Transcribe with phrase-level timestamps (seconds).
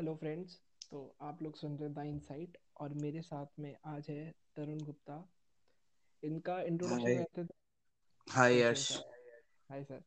[0.00, 0.60] Hello friends
[0.90, 4.78] तो आप लोग सुन रहे हैं द इनसाइट और मेरे साथ में आज है तरुण
[4.78, 5.32] गुप्ता।
[6.24, 9.04] इनका इंट्रोडक्शन हाय। वैसे तो हाय यश।
[9.70, 10.02] Hi sir.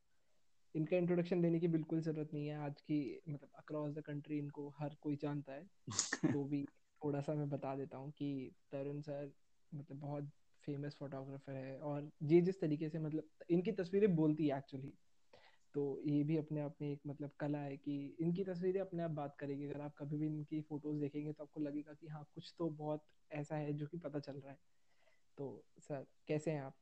[0.75, 4.73] इनका इंट्रोडक्शन देने की बिल्कुल ज़रूरत नहीं है। आज की मतलब अक्रॉस द कंट्री इनको
[4.79, 5.69] हर कोई जानता है।
[6.33, 6.65] तो भी
[7.03, 9.31] थोड़ा सा मैं बता देता हूँ कि तरुण सर
[9.75, 10.23] मतलब बहुत
[10.65, 14.93] फ़ेमस फोटोग्राफर है और ये जिस तरीके से मतलब इनकी तस्वीरें बोलती है एक्चुअली
[15.75, 19.11] तो ये भी अपने आप में एक मतलब कला है कि इनकी तस्वीरें अपने आप
[19.11, 22.53] बात करेगी। अगर आप कभी भी इनकी फ़ोटोज़ देखेंगे तो आपको लगेगा कि हाँ कुछ
[22.59, 24.57] तो बहुत ऐसा है जो कि पता चल रहा है।
[25.37, 26.75] तो सर, कैसे हैं आप?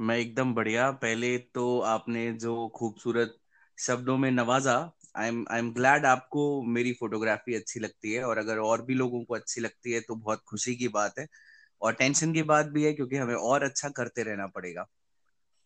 [0.00, 3.36] मैं एकदम बढ़िया। पहले तो आपने जो खूबसूरत
[3.78, 4.74] शब्दों में नवाजा
[5.16, 8.94] I am I am glad आपको मेरी फोटोग्राफी अच्छी लगती है और अगर और भी
[8.94, 11.26] लोगों को अच्छी लगती है तो बहुत खुशी की बात है।
[11.82, 14.86] और टेंशन की बात भी है क्योंकि हमें और अच्छा करते रहना पड़ेगा।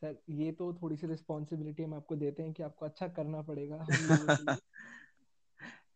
[0.02, 3.86] सर ये तो थोड़ी सी रिस्पॉन्सिबिलिटी हम आपको देते हैं कि आपको अच्छा करना पड़ेगा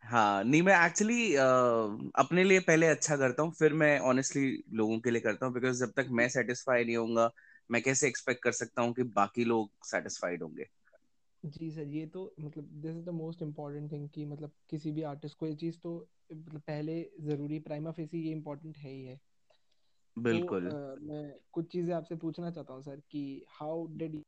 [0.02, 4.98] हाँ नहीं मैं एक्चुअली uh, अपने लिए पहले अच्छा करता हूँ फिर मैं ऑनेस्टली लोगों
[5.00, 7.30] के लिए करता हूँ बिकॉज़ जब तक मैं सेटिस्फाई नहीं होऊँगा
[7.70, 10.66] मैं कैसे एक्सपेक्ट कर सकता हूँ कि बाकी लोग सेटिस्फाइड होंगे?
[11.44, 15.02] जी सर ये तो मतलब this is the most important thing कि मतलब किसी भी
[15.02, 19.20] आर्टिस्ट को ये चीज़ तो मतलब पहले ज़रूरी प्राइमा फेसी ये इम्पोर्टेंट है ही है।
[20.16, 20.68] तो बिल्कुल।
[21.02, 24.22] मैं कुछ चीज़ें आपसे पूछना चाहता हूँ सर कि हाउ डिड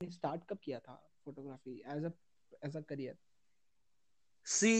[0.00, 0.94] स्टार्ट कब किया था
[1.24, 2.10] photography as a
[2.66, 3.18] as a career
[4.46, 4.70] C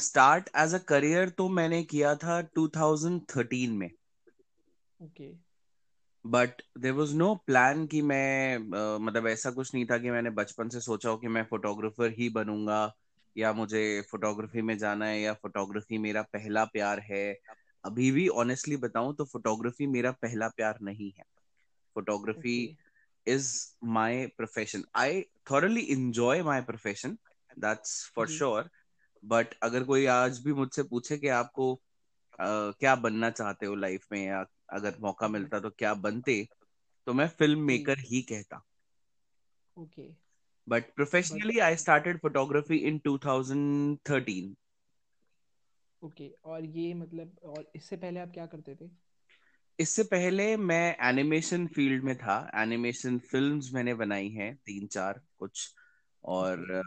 [0.00, 3.90] start as a career तो मैंने किया था 2013 में।
[5.00, 5.28] Okay
[6.24, 10.30] but there was no plan कि मैं uh, मतलब ऐसा कुछ नहीं था कि मैंने
[10.30, 12.92] बचपन से सोचा हो कि मैं फोटोग्राफर ही बनूँगा
[13.36, 17.24] या मुझे फोटोग्राफी में जाना है या फोटोग्राफी मेरा पहला प्यार है।
[17.84, 21.24] अभी भी ऑनेस्टली बताऊँ तो फोटोग्राफी मेरा पहला प्यार नहीं है।
[21.96, 22.56] Photography
[23.26, 23.48] is
[23.86, 27.18] is profession I I enjoy enjoy profession profession.
[27.58, 28.64] That's for जी। sure.
[29.24, 32.46] बट अगर कोई आज भी मुझसे पूछे कि आपको अ,
[32.80, 36.48] क्या बनना चाहते हो लाइफ में या अगर मौका मिलता तो क्या बनते
[37.06, 38.62] तो मैं फ़िल्म मेकर ही कहता।
[39.76, 40.08] Okay
[40.66, 44.54] but professionally I started photography in 2013
[46.02, 48.88] okay और ये मतलब और इससे पहले आप क्या करते थे?
[49.78, 55.68] इससे पहले मैं एनिमेशन फ़ील्ड में था। एनिमेशन फिल्म्स मैंने बनाई हैं तीन चार कुछ।
[56.24, 56.82] और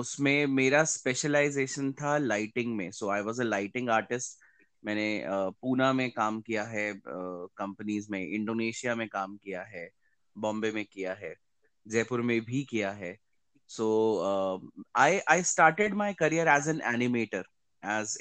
[0.00, 4.38] उसमें मेरा स्पेशलाइजेशन था लाइटिंग में। So I was a lighting artist
[4.82, 9.88] मैंने पूना में काम किया है कंपनीज़ में इंडोनेशिया में काम किया है
[10.36, 11.34] बॉम्बे में किया है
[11.86, 13.16] जयपुर में भी किया है।
[13.70, 13.86] So
[14.96, 17.44] I I started my career as an animator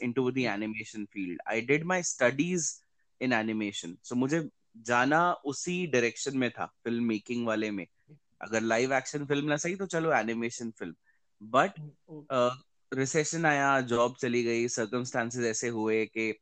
[0.03, 2.73] into the okay animation field I did my studies
[3.21, 7.85] in animation so मुझे जाना उसी डायरेक्शन में था फ़िल्म मेकिंग वाले में।
[8.41, 10.95] अगर लाइव एक्शन फ़िल्म ना सही तो चलो एनिमेशन फ़िल्म
[11.41, 11.79] बट
[12.93, 16.33] रिसेशन आया जॉब चली गई सर्कमस्टांसेस ऐसे हुए कि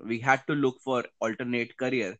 [0.00, 2.18] we had to look for alternate career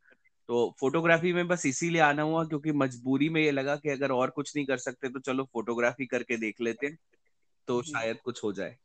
[0.48, 4.30] तो फोटोग्राफी में बस इसीलिए आना हुआ क्योंकि मजबूरी में ये लगा कि अगर और
[4.30, 6.96] कुछ नहीं कर सकते तो चलो फोटोग्राफी करके देख लेते हैं
[7.68, 8.76] तो शायद कुछ हो जाए।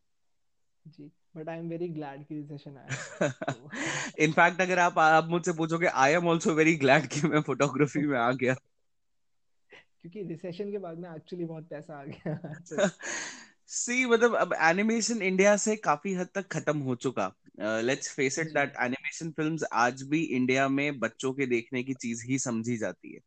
[0.86, 2.90] जी। But I am very glad कि रिसेशन आया।
[4.20, 8.20] इनफैक्ट अगर आप आप मुझसे पूछोगे I am also very glad कि मैं फोटोग्राफी में
[8.20, 8.54] आ गया।
[10.02, 12.90] क्योंकि रिसेशन के बाद में एक्चुअली बहुत पैसा आ गया।
[13.68, 18.48] सी मतलब अब एनिमेशन इंडिया से काफ़ी हद तक खत्म हो चुका। Let's face it
[18.48, 23.14] that animation films आज भी इंडिया में बच्चों के देखने की चीज़ ही समझी जाती
[23.14, 23.20] है।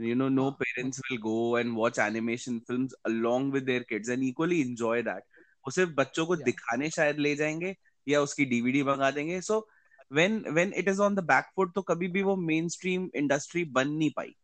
[0.00, 3.82] You know no हाँ। parents मतलब will go and watch animation films along with their
[3.92, 5.20] kids and equally enjoy that
[5.66, 7.74] वो सिर्फ़ बच्चों को या दिखाने शायद ले जाएँगे
[8.06, 9.66] या उसकी डीवीडी मंगा देंगे। So
[10.10, 13.64] when when it is on the back foot तो कभी भी वो मेन स्ट्रीम इंडस्ट्री
[13.72, 14.34] बन नहीं पाई।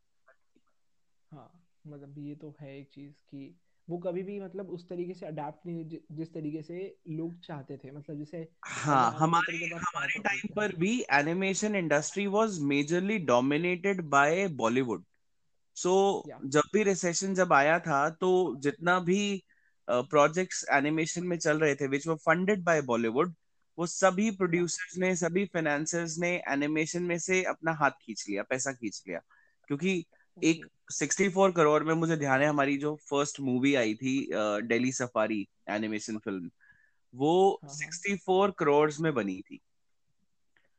[1.32, 1.50] हाँ
[1.84, 3.54] मतलब ये तो है एक चीज़ कि
[3.88, 6.78] वो कभी भी मतलब उस तरीके से अडेप्ट नहीं जिस तरीके से
[7.10, 12.58] लोग चाहते थे मतलब जैसे हाँ हमारे हमारे टाइम क्या पर भी animation industry was
[12.64, 15.04] majorly dominated by Bollywood
[15.76, 15.92] so
[16.46, 19.20] जब भी रिसेशन जब आया था तो जितना भी
[19.90, 23.34] प्रोजेक्ट्स एनिमेशन में चल रहे थे which were funded by Bollywood
[23.78, 28.72] वो सभी प्रोड्यूसर्स ने सभी फाइनेंसर्स ने एनिमेशन में से अपना हाथ खींच लिया पैसा
[28.72, 29.20] खींच लिया।
[29.68, 30.04] क्योंकि
[30.42, 35.46] एक 64 करोड़ में मुझे ध्यान है हमारी जो फ़र्स्ट मूवी आई थी दिल्ली सफारी
[35.68, 36.50] एनिमेशन फ़िल्म
[37.14, 39.60] वो हाँ हाँ। 64 करोड़ में बनी थी।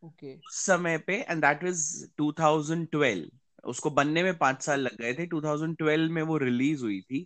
[0.04, 1.84] ओके उस समय पे एंड दैट वाज
[2.18, 3.30] 2012
[3.63, 7.25] उसको बनने में पाँच साल लग गए थे 2012 में वो रिलीज़ हुई थी।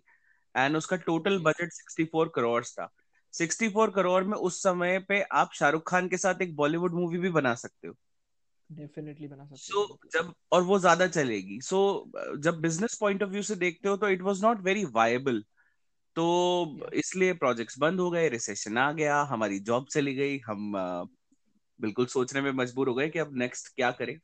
[0.56, 2.88] एंड उसका टोटल बजट 64 करोड़ था।
[3.32, 7.30] 64 करोड़ में उस समय पे आप शाहरुख खान के साथ एक बॉलीवुड मूवी भी
[7.30, 7.94] बना सकते हो।
[8.72, 13.22] डेफिनेटली बना सकते सो so, जब और वो ज़्यादा चलेगी। सो so, जब बिज़नेस पॉइंट
[13.22, 15.44] ऑफ़ व्यू से देखते हो तो it was not very viable
[16.16, 20.72] तो या इसलिए प्रोजेक्ट्स बंद हो गए रिसेशन आ गया हमारी जॉब चली गई हम
[21.80, 24.18] बिल्कुल सोचने में मजबूर हो गए कि अब नेक्स्ट क्या करें।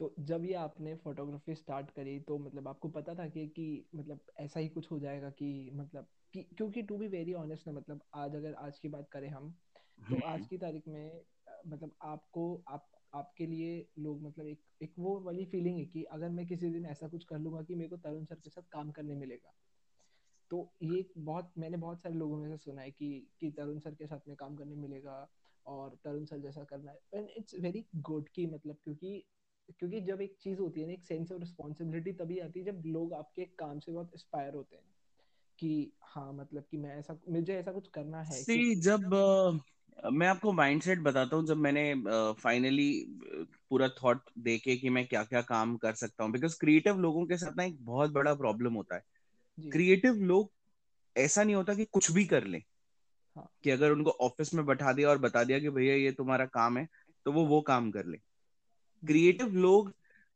[0.00, 4.20] तो जब ये आपने फोटोग्राफी स्टार्ट करी तो मतलब आपको पता था कि कि मतलब
[4.36, 8.00] ऐसा ही कुछ हो जाएगा कि मतलब कि क्योंकि टू बी वेरी ऑनेस्ट ना मतलब
[8.14, 9.50] आज अगर आज की बात करें हम
[10.10, 11.24] तो आज हम्म। की तारीख में
[11.66, 16.28] मतलब आपको आप आपके लिए लोग मतलब एक एक वो वाली फीलिंग है कि अगर
[16.28, 18.90] मैं किसी दिन ऐसा कुछ कर लूँगा कि मेरे को तरुण सर के साथ काम
[18.90, 19.52] करने मिलेगा।
[20.50, 23.94] तो ये बहुत मैंने बहुत सारे लोगों में से सुना है कि कि तरुण सर
[23.94, 25.28] के साथ में काम करने मिलेगा
[25.66, 29.24] और तरुण सर जैसा करना है। एंड इट्स वेरी गुड कि मतलब क्योंकि
[29.70, 32.82] क्योंकि जब एक चीज़ होती है ना एक सेंस ऑफ़ रिस्पॉन्सिबिलिटी तभी आती है जब
[32.86, 34.84] लोग आपके काम से बहुत इंस्पायर होते हैं
[35.58, 39.14] कि हाँ मतलब कि मैं ऐसा मुझे ऐसा कुछ करना है सी। क्योंकि जब
[39.98, 41.82] अ, मैं आपको माइंडसेट बताता हूँ जब मैंने
[42.40, 42.86] फाइनली
[43.70, 47.36] पूरा थॉट देके कि मैं क्या क्या काम कर सकता हूँ बिकॉज़ क्रिएटिव लोगों के
[47.36, 49.02] साथ ना एक बहुत बड़ा प्रॉब्लम होता है।
[49.58, 50.52] क्रिएटिव लोग
[51.16, 52.60] ऐसा नहीं होता कि कुछ भी कर ले।
[53.36, 56.46] हाँ। कि अगर उनको ऑफ़िस में बैठा दिया और बता दिया कि भैया ये तुम्हारा
[56.50, 56.86] काम है
[57.26, 58.18] तो वो वो काम कर ले।
[59.06, 59.92] क्रिएटिव लोग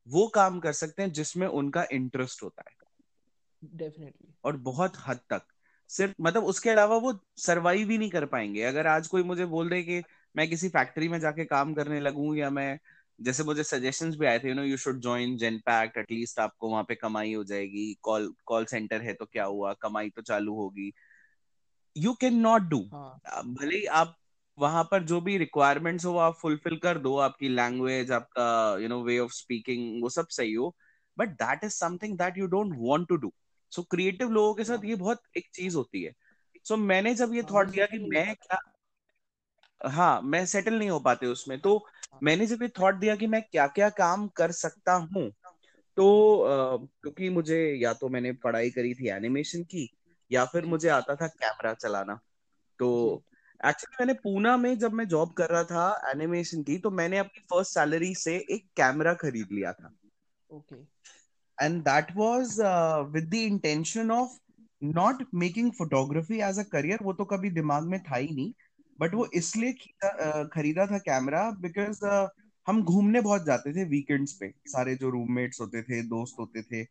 [0.06, 2.76] वो काम कर सकते हैं जिसमें उनका इंटरेस्ट होता है।
[3.74, 5.42] डेफिनेटली और बहुत हद तक।
[5.90, 9.68] सिर्फ़ मतलब उसके अलावा वो सरवाइव ही नहीं कर पाएँगे। अगर आज कोई मुझे बोल
[9.68, 10.02] दे कि
[10.36, 12.78] मैं किसी फैक्ट्री में जाके काम करने लगूं या मैं
[13.20, 16.84] जैसे मुझे सजेशंस भी आए थे you know you should join Genpact at least आपको वहाँ
[16.84, 19.72] पे कमाई हो जाएगी। कॉल कॉल सेंटर है तो क्या हुआ?
[19.72, 20.92] कमाई तो चालू होगी।
[21.96, 22.78] यू कैन नॉट डू
[23.46, 24.16] भले ही आप
[24.58, 28.46] वहाँ पर जो भी रिक्वायरमेंट्स हो वो आप फुलफिल कर दो आपकी लैंग्वेज आपका
[28.82, 30.74] you know way of speaking वो सब सही हो।
[31.16, 33.32] But that is something that you don't want to do
[33.72, 36.12] so creative लोगों के साथ हाँ ये बहुत एक चीज़ होती है।
[36.66, 38.58] सो so, मैंने जब ये हाँ थॉट दिया कि हो मैं क्या
[39.80, 43.26] हाँ मैं सेटल नहीं हो पाते उसमें तो हाँ मैंने जब ये थॉट दिया कि
[43.26, 45.30] मैं क्या क्या काम कर सकता हूँ
[45.96, 46.06] तो
[46.44, 46.66] हाँ
[47.02, 49.88] क्योंकि मुझे या तो मैंने पढ़ाई करी थी एनिमेशन की
[50.30, 52.18] या फिर मुझे आता था कैमरा चलाना।
[52.78, 53.24] तो
[53.60, 57.40] एक्चुअली मैंने पूना में जब मैं जॉब कर रहा था एनिमेशन की तो मैंने अपनी
[57.50, 59.92] फ़र्स्ट सैलरी से एक कैमरा खरीद लिया था।
[60.50, 60.76] Okay
[61.58, 62.56] and that was
[63.12, 64.38] with the intention of
[64.82, 68.52] not making photography as a career वो तो कभी दिमाग में था ही नहीं
[68.98, 72.04] बट वो इसलिए खरीदा खरीदा था कैमरा बिकॉज़
[72.66, 76.84] हम घूमने बहुत जाते थे वीकेंड्स पे। सारे जो रूममेट्स होते थे दोस्त होते थे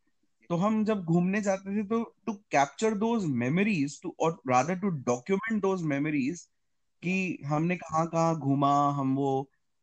[0.49, 4.89] तो हम जब घूमने जाते थे तो to capture those memories to और rather to
[5.05, 6.47] document those memories
[7.03, 9.31] कि हमने कहाँ कहाँ घूमा हम वो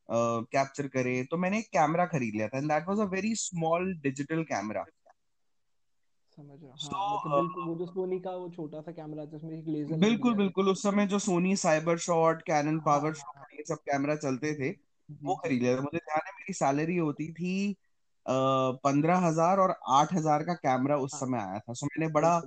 [0.09, 3.35] कैप्चर uh, करे। तो मैंने एक कैमरा खरीद लिया था and that was a very
[3.35, 4.85] small digital camera
[6.39, 9.59] समझ रहा हूँ। हाँ मतलब बिल्कुल वो जो सोनी का वो छोटा सा कैमरा जिसमें
[9.59, 13.79] एक लेजर बिल्कुल बिल्कुल। उस समय जो Sony cyber shot Canon power shot ये सब
[13.83, 14.71] कैमरा चलते थे
[15.23, 17.77] वो खरीद लिया था। मुझे ध्यान है मेरी सैलरी होती थी
[18.27, 22.39] पंद्रह हज़ार और आठ हज़ार का कैमरा उस हाँ। समय आया था। सो मैंने बड़ा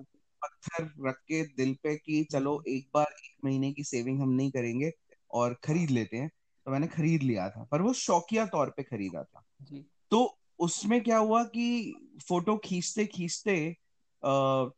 [0.44, 4.52] पत्थर रख के दिल पे कि चलो एक बार एक महीने की सेविंग हम नहीं
[4.52, 4.92] करेंगे
[5.32, 6.30] और खरीद लेते हैं।
[6.66, 11.02] तो मैंने खरीद लिया था पर वो शौकिया तौर पे खरीदा था। जी। तो उसमें
[11.04, 11.94] क्या हुआ कि
[12.28, 13.58] फ़ोटो खींचते खींचते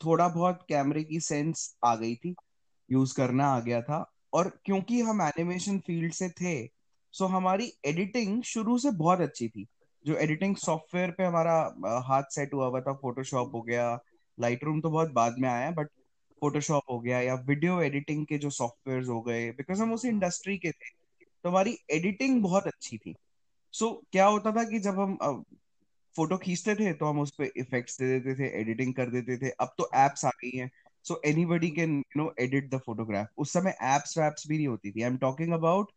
[0.06, 2.36] थोड़ा बहुत कैमरे की सेंस आ गई थी
[2.90, 6.56] यूज़ करना आ गया था। और क्योंकि हम एनिमेशन फ़ील्ड से थे
[7.14, 9.66] सो हमारी एडिटिंग शुरू से बहुत अच्छी थी।
[10.06, 11.54] जो एडिटिंग सॉफ्टवेयर पे हमारा
[12.08, 13.88] हाथ सेट हुआ हुआ था फोटोशॉप हो गया
[14.40, 15.88] लाइट रूम तो बहुत बाद में आया बट
[16.42, 20.58] फोटोशॉप हो गया या वीडियो एडिटिंग के जो सॉफ्टवेयर हो गए बिकॉज़ हम उसी इंडस्ट्री
[20.58, 20.89] के थे
[21.44, 23.15] तो हमारी एडिटिंग बहुत अच्छी थी।
[23.72, 25.44] सो so, क्या होता था कि जब हम
[26.15, 29.50] फ़ोटो खींचते थे तो हम उस पे इफेक्ट्स दे देते थे एडिटिंग कर देते थे।
[29.50, 30.72] अब तो एप्स आ गई हैं
[31.04, 34.92] so anybody can you know edit the photograph उस समय एप्स वैप्स भी नहीं होती
[34.92, 35.92] थी। आई एम टॉकिंग अबाउट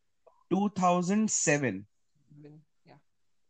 [0.53, 1.85] 2007 बिन-
[2.45, 2.68] या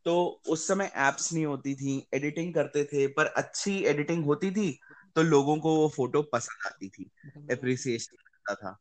[0.08, 4.80] तो उस समय एप्स नहीं होती थी एडिटिंग करते थे पर अच्छी एडिटिंग होती थी
[5.16, 8.78] तो लोगों को वो फ़ोटो पसंद आती थी थी अप्रिसिएशन मिलता था।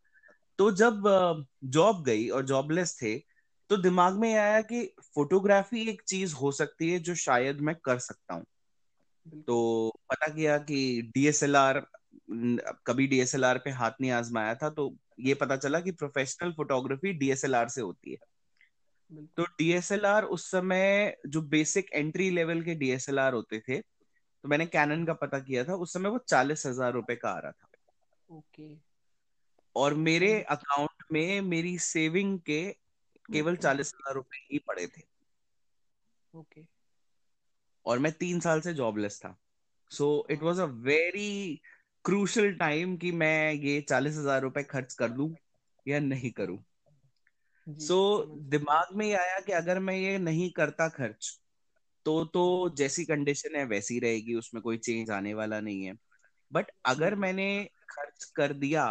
[0.60, 1.04] तो जब
[1.64, 3.18] जॉब गई और जॉबलेस थे
[3.70, 8.00] तो दिमाग में आया कि फोटोग्राफी एक चीज़ हो सकती है जो शायद मैं कर
[8.00, 8.46] सकता हूँ।
[9.48, 11.88] तो पता किया कि डीएसएलआर
[12.88, 17.70] कभी डीएसएलआर पे हाथ नहीं आजमाया था तो ये पता चला कि प्रोफेशनल फोटोग्राफी डीएसएलआर
[17.70, 18.18] से होती है।
[19.12, 25.06] तो डीएसएलआर उस समय जो बेसिक एंट्री लेवल के डीएसएलआर होते थे तो मैंने कैनन
[25.06, 27.70] का पता किया था उस समय वो चालीस हज़ार रुपए का आ रहा था।
[28.30, 28.78] ओके।
[29.76, 32.64] और मेरे अकाउंट में मेरी सेविंग के
[33.32, 35.02] केवल चालीस हज़ार रुपए ही पड़े थे।
[36.34, 36.66] ओके।
[37.86, 39.36] और मैं तीन साल से जॉबलेस था।
[39.92, 41.62] So it was a very
[42.06, 45.36] crucial time कि मैं ये चालीस हज़ार रुपए खर्च कर दूँ
[45.86, 46.58] या नहीं करूँ।
[47.68, 51.30] सो हूँ। दिमाग में ये आया कि अगर मैं ये नहीं करता खर्च
[52.06, 52.44] तो तो
[52.78, 55.94] जैसी कंडीशन है वैसी रहेगी उसमें कोई चेंज आने वाला नहीं है।
[56.52, 57.48] बट अगर मैंने
[57.90, 58.86] खर्च कर दिया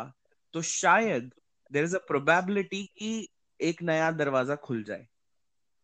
[0.55, 1.31] तो शायद
[1.73, 3.29] देर इज़ अ प्रोबेबिलिटी कि
[3.61, 5.07] एक नया दरवाज़ा खुल जाए।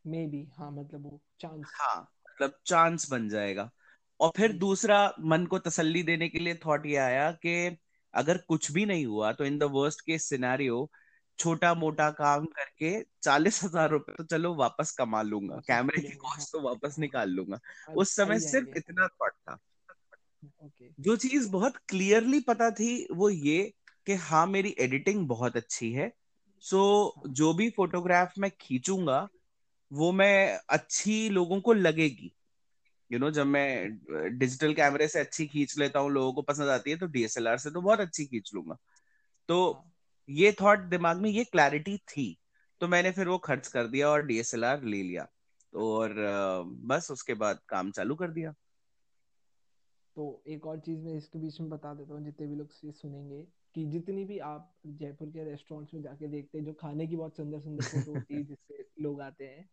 [0.04, 3.70] मे बी हाँ मतलब वो चांस हाँ मतलब चांस बन जाएगा।
[4.20, 7.76] और फिर दूसरा मन को तसल्ली देने के लिए थॉट ये आया कि
[8.14, 10.90] अगर कुछ भी नहीं हुआ तो in the worst case scenario
[11.38, 16.52] छोटा मोटा काम करके चालीस हज़ार रुपए तो चलो वापस कमा लूँगा। कैमरे की कॉस्ट
[16.52, 17.58] तो वापस निकाल लूँगा।
[17.94, 19.58] उस समय सिर्फ़ इतना थॉट था।
[20.98, 23.72] जो चीज़ बहुत क्लियरली पता थी वो ये
[24.06, 26.12] कि हाँ मेरी एडिटिंग बहुत अच्छी है।
[26.60, 29.28] सो so, हाँ। जो भी फोटोग्राफ मैं खींचूँगा
[29.92, 32.32] वो मैं अच्छी लोगों को लगेगी।
[33.10, 36.42] यू you नो know, जब मैं डिजिटल कैमरे से अच्छी खींच लेता हूँ लोगों को
[36.42, 38.76] पसंद आती है तो डीएसएलआर से तो बहुत अच्छी खींच लूँगा।
[39.48, 39.91] तो हाँ।
[40.30, 42.38] ये थॉट दिमाग में ये क्लैरिटी थी
[42.80, 45.28] तो मैंने फिर वो खर्च कर दिया और डीएसएलआर ले लिया।
[45.72, 46.14] तो और
[46.66, 48.54] बस उसके बाद काम चालू कर दिया।
[50.16, 52.92] तो एक और चीज़ मैं इसके बीच में बता देता हूँ जितने भी लोग ये
[52.92, 57.16] सुनेंगे कि जितनी भी आप जयपुर के रेस्टोरेंट्स में जाके देखते हैं जो खाने की
[57.16, 59.70] बहुत सुंदर सुंदर फ़ोटो होती है जिससे लोग आते हैं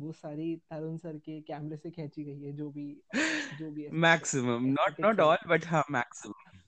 [0.00, 3.02] वो सारी तरुण सर के कैमरे से खींची गई है जो भी
[3.58, 6.58] जो भी maximum not not all but हाँ। मैक्सिमम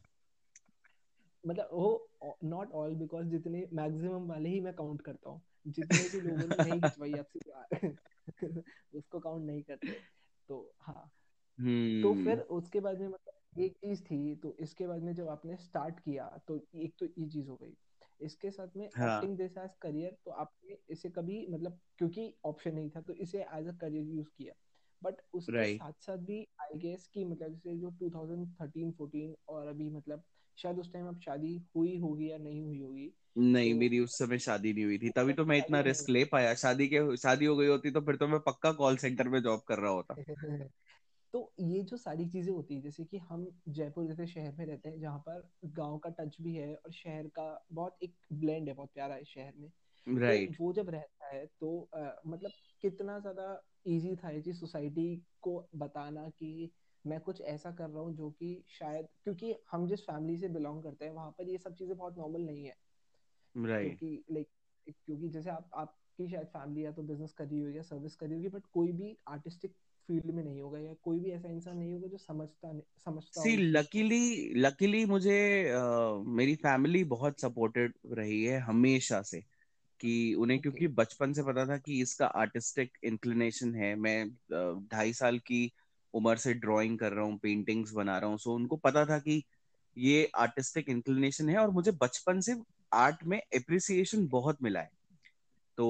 [1.46, 6.20] मतलब वो नॉट ऑल बिकॉज़ जितने मैक्सिमम वाले ही मैं काउंट करता हूँ जितने भी
[6.20, 7.40] लोगों ने नहीं खिंचवाई आपसे
[8.98, 9.96] उसको काउंट नहीं करते
[10.48, 11.10] तो हाँ
[11.58, 12.02] hmm.
[12.02, 15.28] तो फिर हम्म। उसके बाद में मतलब एक चीज़ थी तो इसके बाद में जब
[15.28, 17.76] आपने स्टार्ट किया तो एक तो ये चीज़ हो गई
[18.20, 22.90] इसके साथ में एक्टिंग जैसा एज करियर तो आपने इसे कभी मतलब क्योंकि ऑप्शन नहीं
[22.90, 24.54] था तो इसे एज अ करियर यूज़ किया
[25.02, 25.78] बट उसके right.
[25.78, 30.22] साथ साथ भी आई गेस की मतलब जैसे जो 2013 14 और अभी मतलब
[30.58, 34.18] शायद उस टाइम अब शादी हुई होगी या नहीं हुई होगी नहीं तो, मेरी उस
[34.18, 37.44] समय शादी नहीं हुई थी। तभी तो मैं इतना रिस्क ले पाया। शादी के शादी
[37.44, 40.14] हो गई होती तो फिर तो मैं पक्का कॉल सेंटर में जॉब कर रहा होता।
[41.34, 44.88] तो ये जो सारी चीज़ें होती है जैसे कि हम जयपुर जैसे शहर में रहते
[44.88, 48.74] हैं जहाँ पर गाँव का टच भी है और शहर का बहुत एक ब्लेंड है
[48.74, 49.70] बहुत प्यारा है शहर में।
[50.06, 50.50] right.
[50.50, 52.50] तो वो जब रहता है तो आ, मतलब
[52.82, 56.70] कितना ज़्यादा इजी था ये चीज़ सोसाइटी को बताना कि
[57.06, 60.82] मैं कुछ ऐसा कर रहा हूँ जो कि शायद क्योंकि हम जिस फैमिली से बिलोंग
[60.82, 62.76] करते हैं वहाँ पर ये सब चीज़ें बहुत नॉर्मल नहीं है
[63.56, 63.82] right.
[63.82, 64.48] क्योंकि लाइक
[65.06, 68.26] क्योंकि जैसे आप आपकी शायद फैमिली या तो बिज़नेस कर रही होगी या सर्विस कर
[68.26, 69.72] रही होगी बट कोई भी आर्टिस्टिक
[70.08, 73.56] फ़ील्ड में नहीं होगा या कोई भी ऐसा इंसान नहीं होगा जो समझता समझता सी
[73.56, 79.40] लकीली लकीली मुझे uh, मेरी फैमिली बहुत सपोर्टेड रही है हमेशा से
[80.00, 80.62] कि उन्हें okay.
[80.62, 84.30] क्योंकि बचपन से पता था कि इसका आर्टिस्टिक इंक्लिनेशन है मैं
[84.92, 85.72] ढाई साल की
[86.14, 89.44] उम्र से ड्राइंग कर रहा हूँ पेंटिंग्स बना रहा हूँ। सो उनको पता था कि
[89.98, 92.54] ये आर्टिस्टिक इंक्लिनेशन है और मुझे बचपन से
[92.92, 94.90] आर्ट में अप्रिसिएशन बहुत मिला है।
[95.76, 95.88] तो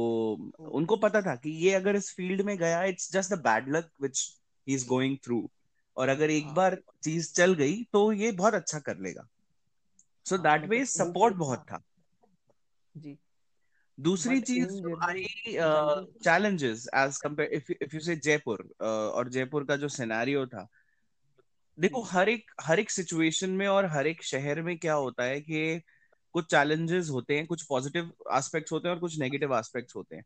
[0.59, 3.91] उनको पता था कि ये अगर इस फ़ील्ड में गया it's just the bad luck
[4.03, 5.51] which he is going through
[5.97, 9.29] और अगर एक हाँ। बार चीज़ चल गई तो ये बहुत अच्छा कर लेगा।
[10.27, 11.83] सो दैट वे सपोर्ट बहुत था।
[12.97, 13.19] जी।
[13.99, 15.25] दूसरी चीज़ आई
[16.25, 20.69] challenges as compare if if you say Jaipur और जयपुर का जो सिनेरियो था
[21.79, 25.41] देखो हर एक हर एक सिचुएशन में और हर एक शहर में क्या होता है
[25.41, 25.81] कि
[26.35, 30.25] कुछ चैलेंजेस होते हैं कुछ पॉजिटिव एस्पेक्ट्स होते हैं और कुछ नेगेटिव एस्पेक्ट्स होते हैं।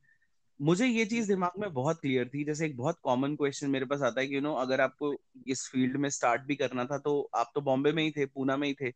[0.60, 4.02] मुझे ये चीज़ दिमाग में बहुत क्लियर थी जैसे एक बहुत कॉमन क्वेश्चन मेरे पास
[4.02, 5.14] आता है कि यू नो अगर आपको
[5.46, 8.56] इस फ़ील्ड में स्टार्ट भी करना था तो आप तो बॉम्बे में ही थे पूना
[8.56, 8.92] में ही थे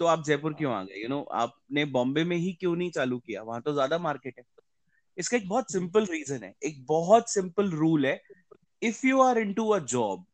[0.00, 1.02] तो आप जयपुर क्यों आ गए?
[1.02, 3.42] यू नो आपने बॉम्बे में ही क्यों नहीं चालू किया?
[3.42, 4.44] वहाँ तो ज़्यादा मार्केट है।
[5.18, 8.20] इसका एक बहुत सिंपल रीजन है। एक बहुत सिंपल रूल है।
[8.82, 10.24] If you are into a job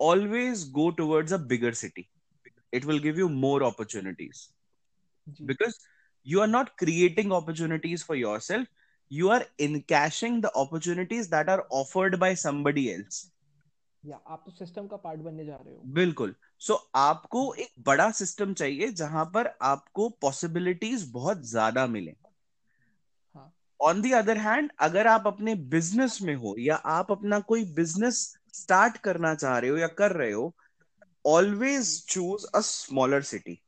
[0.00, 2.08] always go towards a bigger city
[2.74, 4.46] it will give you more opportunities
[5.46, 5.76] because
[6.26, 8.66] you are not creating opportunities for yourself.
[9.10, 13.20] You are encashing the opportunities that are offered by somebody else.
[14.04, 17.72] या आप तो system का part बनने जा रहे हो। बिल्कुल। सो so, आपको एक
[17.86, 22.14] बड़ा सिस्टम चाहिए जहाँ पर आपको पॉसिबिलिटीज बहुत ज़्यादा मिले।
[23.80, 28.20] ऑन दी अदर हैंड अगर आप अपने बिज़नेस में हो या आप अपना कोई बिज़नेस
[28.54, 30.52] स्टार्ट करना चाह रहे हो या कर रहे हो
[31.24, 33.58] always choose a smaller city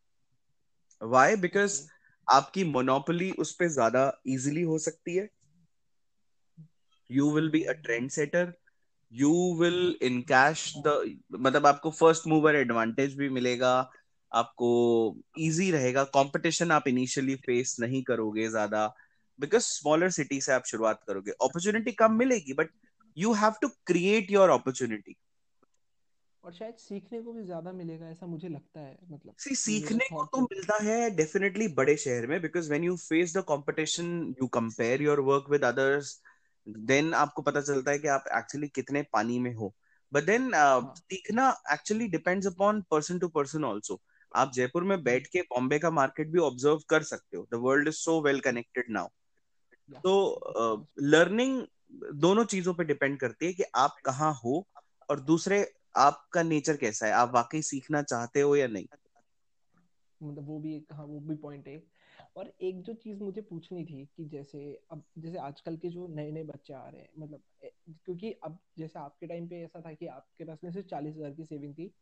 [1.03, 1.81] why because
[2.29, 5.29] आपकी मोनोपोली उस पर ज़्यादा इजिली हो सकती है।
[7.11, 8.53] You will be a trend setter
[9.15, 9.97] you will
[10.29, 10.95] encash the
[11.33, 13.75] मतलब आपको फ़र्स्ट मूवर एडवांटेज भी मिलेगा
[14.33, 14.69] आपको
[15.41, 18.87] इजी रहेगा। कंपटीशन आप इनिशियली फेस नहीं करोगे ज़्यादा
[19.39, 22.71] बिकॉज़ स्मॉलर सिटी से आप शुरुआत करोगे। अपॉर्चुनिटी कम मिलेगी but
[23.17, 25.17] you have to create your opportunity
[26.45, 30.25] और शायद सीखने को भी ज़्यादा मिलेगा ऐसा मुझे लगता है मतलब। सी सीखने को
[30.27, 35.03] तो मिलता है डेफिनेटली बड़े शहर में because when you face the competition you compare
[35.03, 36.21] your work with others
[36.69, 39.75] then आपको पता चलता है कि आप एक्चुअली कितने पानी में हो।
[40.13, 40.51] But then.
[40.97, 44.01] सीखना actually depends upon person to person also
[44.35, 47.89] आप जयपुर में बैठ के बॉम्बे का मार्केट भी ऑब्ज़र्व कर सकते हो। The world
[47.89, 49.09] is so well connected now
[50.05, 50.15] तो
[51.01, 51.69] लर्निंग uh,
[52.15, 54.67] दोनों चीज़ों पे डिपेंड करती है कि आप कहाँ हो
[55.11, 58.87] और दूसरे आपका नेचर कैसा है। आप वाकई सीखना चाहते हो या नहीं?
[60.23, 61.83] मतलब वो भी एक हाँ वो भी पॉइंट है।
[62.37, 64.61] और एक जो चीज़ मुझे पूछनी थी कि जैसे
[64.91, 67.43] अब जैसे आजकल के जो नए नए बच्चे आ रहे हैं मतलब
[68.05, 71.35] क्योंकि अब जैसे आपके टाइम पे ऐसा था कि आपके पास में सिर्फ़ चालीस हज़ार
[71.35, 71.93] की सेविंग थी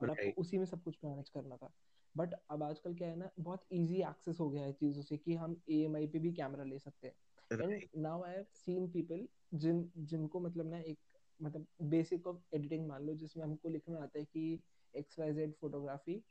[0.00, 1.72] और आपको उसी में सब कुछ मैनेज करना था।
[2.14, 5.34] बट अब आजकल क्या है ना बहुत इजी एक्सेस हो गया है चीज़ों से कि
[5.34, 7.14] हम ई पे भी कैमरा ले सकते हैं।
[7.60, 10.98] And now I have seen people जिन जिनको मतलब ना एक
[11.40, 14.62] मतलब बेसिक ऑफ़ एडिटिंग मान लो जिसमें हमको लिखना आता है कि
[14.94, 16.22] एक्स वाई जेड फोटोग्राफी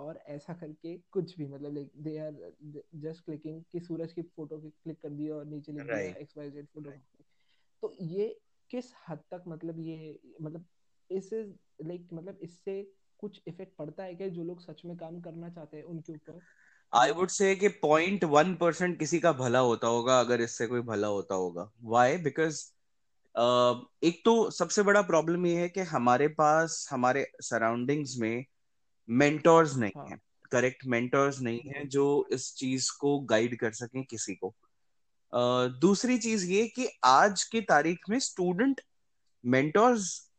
[0.00, 2.52] और ऐसा करके कुछ भी मतलब like they are
[2.94, 6.50] just clicking कि सूरज की फ़ोटो क्लिक कर दी और नीचे लिख दिया एक्स वाई
[6.50, 6.90] जेड फ़ोटो
[7.82, 8.40] तो ये
[8.70, 10.64] किस हद तक मतलब ये मतलब
[11.10, 11.30] इस
[11.84, 15.76] लाइक मतलब इससे कुछ इफ़ेक्ट पड़ता है क्या जो लोग सच में काम करना चाहते
[15.76, 16.40] हैं उनके ऊपर?
[16.94, 20.80] आई वुड से कि पॉइंट वन परसेंट किसी का भला होता होगा अगर इससे कोई
[20.80, 22.64] भला होता होगा। वाई बिकॉज़
[23.40, 28.44] uh, एक तो सबसे बड़ा प्रॉब्लम ये है कि हमारे पास हमारे सराउंडिंग्स में
[29.10, 30.06] मेंटोर्स नहीं हाँ.
[30.06, 30.18] है
[30.52, 34.54] करेक्ट मेंटोर्स नहीं है जो इस चीज़ को गाइड कर सकें किसी को
[35.32, 38.80] uh, दूसरी चीज़ ये कि आज की तारीख में स्टूडेंट
[39.44, 40.30] मेंटोर्स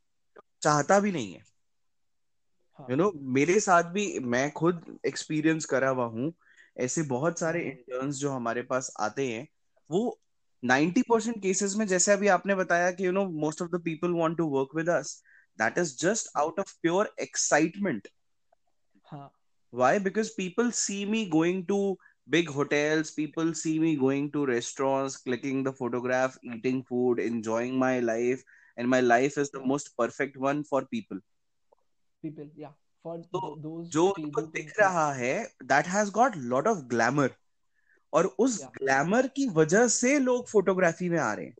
[0.61, 2.95] चाहता भी नहीं है यू हाँ.
[2.95, 6.33] नो you know, मेरे साथ भी मैं खुद एक्सपीरियंस करा हुआ हूँ
[6.77, 9.47] ऐसे बहुत सारे इंटर्न्स हाँ। जो हमारे पास आते हैं
[9.89, 10.19] वो
[10.63, 14.11] 90 परसेंट केसेस में जैसे अभी आपने बताया कि you know most of the people
[14.11, 15.23] want to work with us
[15.59, 18.07] that is just out of pure excitement.
[19.71, 19.99] Why?
[19.99, 21.97] Because people see me going to
[22.29, 27.99] big hotels, people see me going to restaurants, clicking the photograph, eating food, enjoying my
[27.99, 28.43] life,
[28.77, 31.19] and my life is the most perfect one for people.
[32.21, 32.73] People, yeah.
[33.03, 37.29] For so, those जो उनको दिख रहा है that has got lot of glamour
[38.13, 38.69] और उस yeah.
[38.77, 41.55] Glamour की वजह से लोग फोटोग्राफी में आ रहे हैं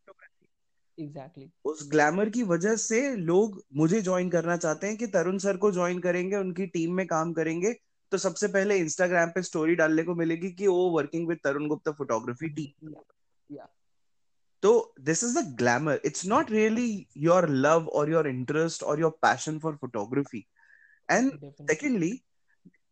[0.97, 1.65] एग्जैक्टली exactly.
[1.65, 5.71] उस ग्लैमर की वजह से लोग मुझे ज्वाइन करना चाहते हैं कि तरुण सर को
[5.71, 7.73] ज्वाइन करेंगे उनकी टीम में काम करेंगे
[8.11, 11.91] तो सबसे पहले इंस्टाग्राम पे स्टोरी डालने को मिलेगी कि वो working with Tarun Gupta
[11.91, 12.93] photography team
[14.63, 19.17] तो this is the glamour it's not really your love और योर इंटरेस्ट और your
[19.21, 20.45] passion for photography
[21.09, 22.11] and secondly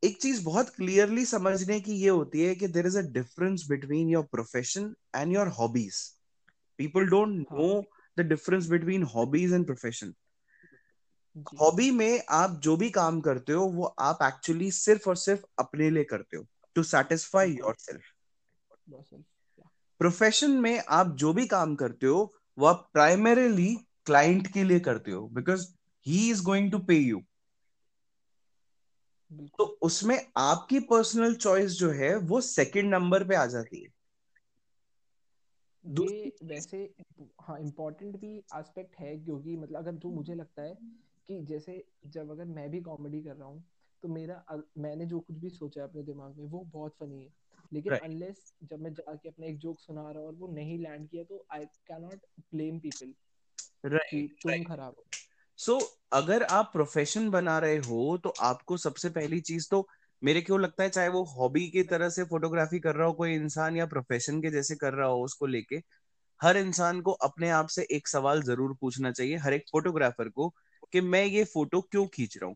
[0.03, 4.09] एक चीज़ बहुत क्लियरली समझने की ये होती है कि there is a difference between
[4.09, 6.01] your profession and your hobbies
[6.79, 7.81] people don't know
[8.17, 10.13] the difference between hobbies and profession
[11.61, 15.89] hobby में आप जो भी काम करते हो वो आप एक्चुअली सिर्फ़ और सिर्फ़ अपने
[15.89, 18.01] लिए करते हो to satisfy yourself
[20.01, 23.73] profession में आप जो भी काम करते हो वो आप प्राइमरीली
[24.05, 25.67] क्लाइंट के लिए करते हो because
[26.05, 27.21] he is going to pay you
[29.57, 33.87] तो उसमें आपकी पर्सनल चॉइस जो है वो सेकंड नंबर पे आ जाती है।
[35.85, 36.93] ये वैसे
[37.41, 40.77] हाँ इम्पोर्टेंट भी एस्पेक्ट है क्योंकि मतलब अगर जो मुझे लगता है
[41.27, 43.63] कि जैसे जब अगर मैं भी कॉमेडी कर रहा हूँ
[44.03, 47.33] तो मेरा मैंने जो कुछ भी सोचा अपने दिमाग में वो बहुत फनी है।
[47.73, 48.69] लेकिन अनलेस right.
[48.69, 51.45] जब मैं जाके अपना एक जोक सुना रहा हूँ और वो नहीं लैंड किया तो
[51.51, 53.13] I can not blame people
[54.27, 55.05] तुम खराब हो।
[55.57, 59.87] सो so, अगर आप प्रोफेशन बना रहे हो तो आपको सबसे पहली चीज़ तो
[60.21, 63.33] मेरे क्यों लगता है चाहे वो हॉबी की तरह से फोटोग्राफी कर रहा हो, कोई
[63.35, 65.81] इंसान या प्रोफेशन के जैसे कर रहा हो उसको लेके,
[66.41, 70.49] हर इंसान को अपने आप से एक सवाल ज़रूर पूछना चाहिए, हर एक फोटोग्राफर को,
[70.93, 72.55] कि मैं ये फ़ोटो क्यों खींच रहा हूँ?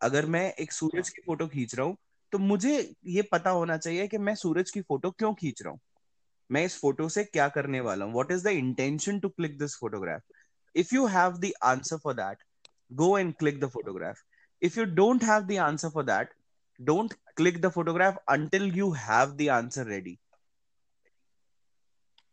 [0.00, 1.96] अगर मैं एक सूरज की फ़ोटो खींच रहा हूँ
[2.32, 2.72] तो मुझे
[3.06, 5.80] ये पता होना चाहिए कि मैं सूरज की फ़ोटो क्यों खींच रहा हूँ?
[6.50, 8.12] मैं इस फ़ोटो से क्या करने वाला हूँ?
[8.14, 10.22] What is the intention to click this photograph
[10.74, 12.42] if you have the answer for that
[12.92, 14.22] go and click the photograph
[14.62, 16.34] if you don't have the answer for that
[16.80, 20.18] don't click the photograph until you have the answer ready.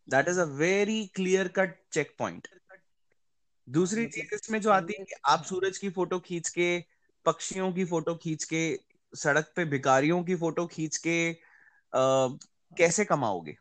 [0.07, 2.47] That is a very clear cut check point
[3.69, 6.83] दूसरी चीज़ इसमें जो आती है कि आप सूरज की photo खींच के
[7.25, 8.79] पक्षियों की फ़ोटो खींच के
[9.15, 12.27] सड़क पे भिकारियों की फ़ोटो खींच के आ,
[12.77, 13.55] कैसे कमाओगे?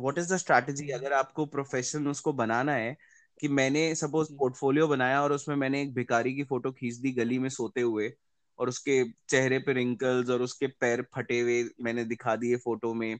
[0.00, 2.96] व्हाट इज़ द स्ट्रैटेजी अगर आपको प्रोफेशन उसको बनाना है
[3.40, 7.38] कि मैंने सपोज़ पोर्टफोलियो बनाया और उसमें मैंने एक भिकारी की फ़ोटो खींच दी गली
[7.38, 8.12] में सोते हुए
[8.58, 13.18] और उसके चेहरे पे रिंकल्स और उसके पैर फटे हुए मैंने दिखा दिए फ़ोटो में।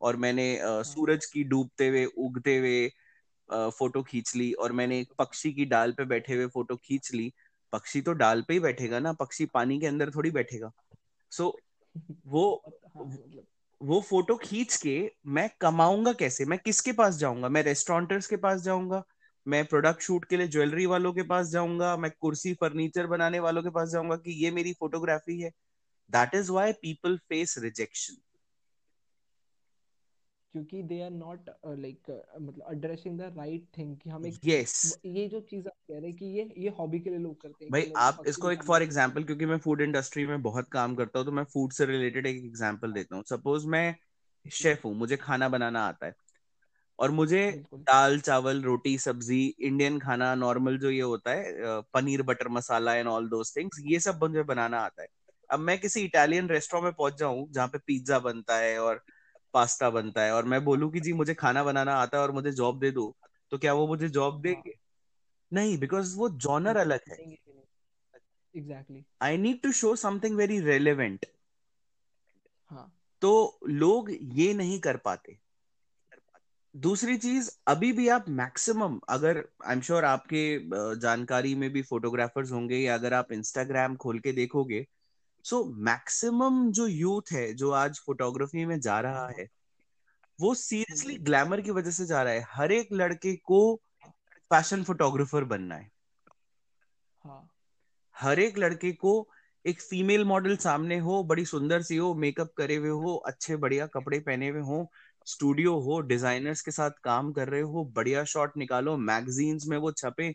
[0.00, 2.88] और मैंने हाँ। सूरज की डूबते हुए उगते हुए
[3.50, 7.32] फ़ोटो खींच ली और मैंने एक पक्षी की डाल पे बैठे हुए फ़ोटो खींच ली।
[7.72, 10.72] पक्षी तो डाल पे ही बैठेगा ना पक्षी पानी के अंदर थोड़ी बैठेगा।
[11.30, 11.60] सो so,
[12.26, 12.62] वो
[13.82, 16.44] वो फ़ोटो खींच के मैं कमाऊँगा कैसे?
[16.44, 17.48] मैं किसके पास जाऊँगा?
[17.48, 19.02] मैं रेस्टोरेंटर्स के पास जाऊँगा?
[19.46, 23.62] मैं प्रोडक्ट शूट के लिए ज्वेलरी वालों के पास जाऊँगा मैं कुर्सी फर्नीचर बनाने वालों
[23.62, 25.50] के पास जाऊँगा कि ये मेरी फोटोग्राफी है।
[26.10, 28.16] That is why people face rejection
[30.54, 34.74] क्योंकि दे आर नॉट लाइक मतलब एड्रेसिंग द राइट थिंग कि हम एक yes.
[35.06, 37.64] ये जो चीज़ आप कह रहे हैं कि ये ये हॉबी के लिए लोग करते
[37.64, 41.18] हैं भाई आप इसको एक फॉर एग्जांपल क्योंकि मैं फ़ूड इंडस्ट्री में बहुत काम करता
[41.18, 43.94] हूँ तो मैं फ़ूड से रिलेटेड एक एग्जांपल देता हूँ। सपोज़ मैं
[44.46, 46.14] शेफ हूँ मुझे खाना बनाना आता है।
[46.98, 47.40] और मुझे
[47.74, 53.08] दाल चावल रोटी सब्ज़ी इंडियन खाना नॉर्मल जो ये होता है paneer butter masala and
[53.08, 55.08] all those things ये सब मुझे बनाना आता है।
[55.50, 59.02] अब मैं किसी इटालियन रेस्टोरेंट में पहुँच जाऊँ जहाँ पे पिज्जा बनता है और
[59.54, 62.50] पास्ता बनता है और मैं बोलूँ कि जी मुझे खाना बनाना आता है और मुझे
[62.52, 63.14] जॉब दे दो
[63.52, 64.74] तो क्या वो मुझे जॉब देंगे?
[65.52, 67.16] नहीं बिकॉज़ वो जॉनर अलग है।
[68.54, 71.26] Exactly I need to show something very relevant
[73.22, 75.38] तो लोग ये नहीं कर पाते।
[76.76, 80.42] दूसरी चीज़ अभी भी आप मैक्सिमम अगर आई एम श्योर आपके
[81.00, 84.86] जानकारी में भी फोटोग्राफर्स होंगे या अगर आप इंस्टाग्राम खोल के देखोगे
[85.44, 89.46] सो so, मैक्सिमम जो यूथ है जो आज फोटोग्राफी में जा रहा है
[90.38, 93.60] वो सीरियसली ग्लैमर की वजह से जा रहा है हर एक लड़के को
[94.50, 95.90] फ़ैशन फोटोग्राफर बनना है
[97.24, 97.48] हाँ.
[98.16, 99.28] हर एक लड़के को
[99.64, 103.86] एक फीमेल मॉडल सामने हो बड़ी सुंदर सी हो मेकअप करे हुए हो अच्छे बढ़िया
[103.86, 104.90] कपड़े पहने हुए हो
[105.26, 109.92] स्टूडियो हो डिजाइनर्स के साथ काम कर रहे हो बढ़िया शॉट निकालो मैगजीन्स में वो
[109.92, 110.30] छपे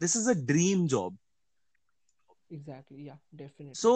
[0.00, 1.18] this is a dream job
[2.52, 3.92] exactly या definitely so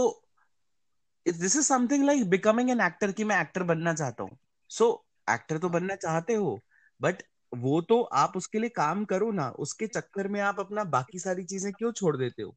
[1.26, 4.36] this is something like becoming an actor कि मैं एक्टर बनना चाहता हूँ।
[4.70, 6.58] सो so, एक्टर तो। बनना चाहते हो
[7.00, 11.18] बट वो तो आप उसके लिए काम करो ना उसके चक्कर में आप अपना बाकी
[11.18, 12.54] सारी चीज़ें क्यों छोड़ देते हो?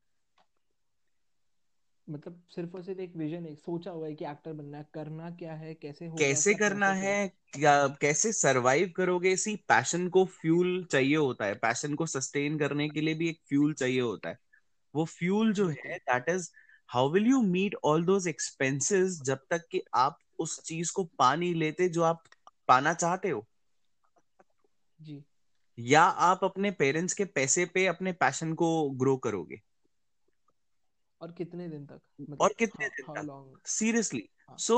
[2.08, 5.30] मतलब सिर्फ़ और सिर्फ़ एक विजन एक सोचा हुआ है कि एक्टर बनना है करना
[5.36, 7.28] क्या है कैसे होगा कैसे करना है?
[7.54, 12.88] क्या कैसे सरवाइव करोगे इसी पैशन को फ्यूल चाहिए होता है। पैशन को सस्टेन करने
[12.90, 14.38] के लिए भी एक फ्यूल चाहिए होता है।
[14.94, 16.50] वो फ्यूल जो है that is
[16.90, 21.36] how will you meet all those expenses जब तक कि आप उस चीज़ को पा
[21.36, 22.24] नहीं लेते जो आप
[22.70, 23.46] पाना चाहते हो?
[25.00, 25.24] जी।
[25.78, 29.62] या आप अपने पेरेंट्स के पैसे पे अपने पैशन को ग्रो करोगे?
[31.22, 32.00] और कितने दिन तक?
[32.22, 33.28] मतलब और कितने दिन तक?
[33.66, 34.28] सीरियसली
[34.60, 34.78] सो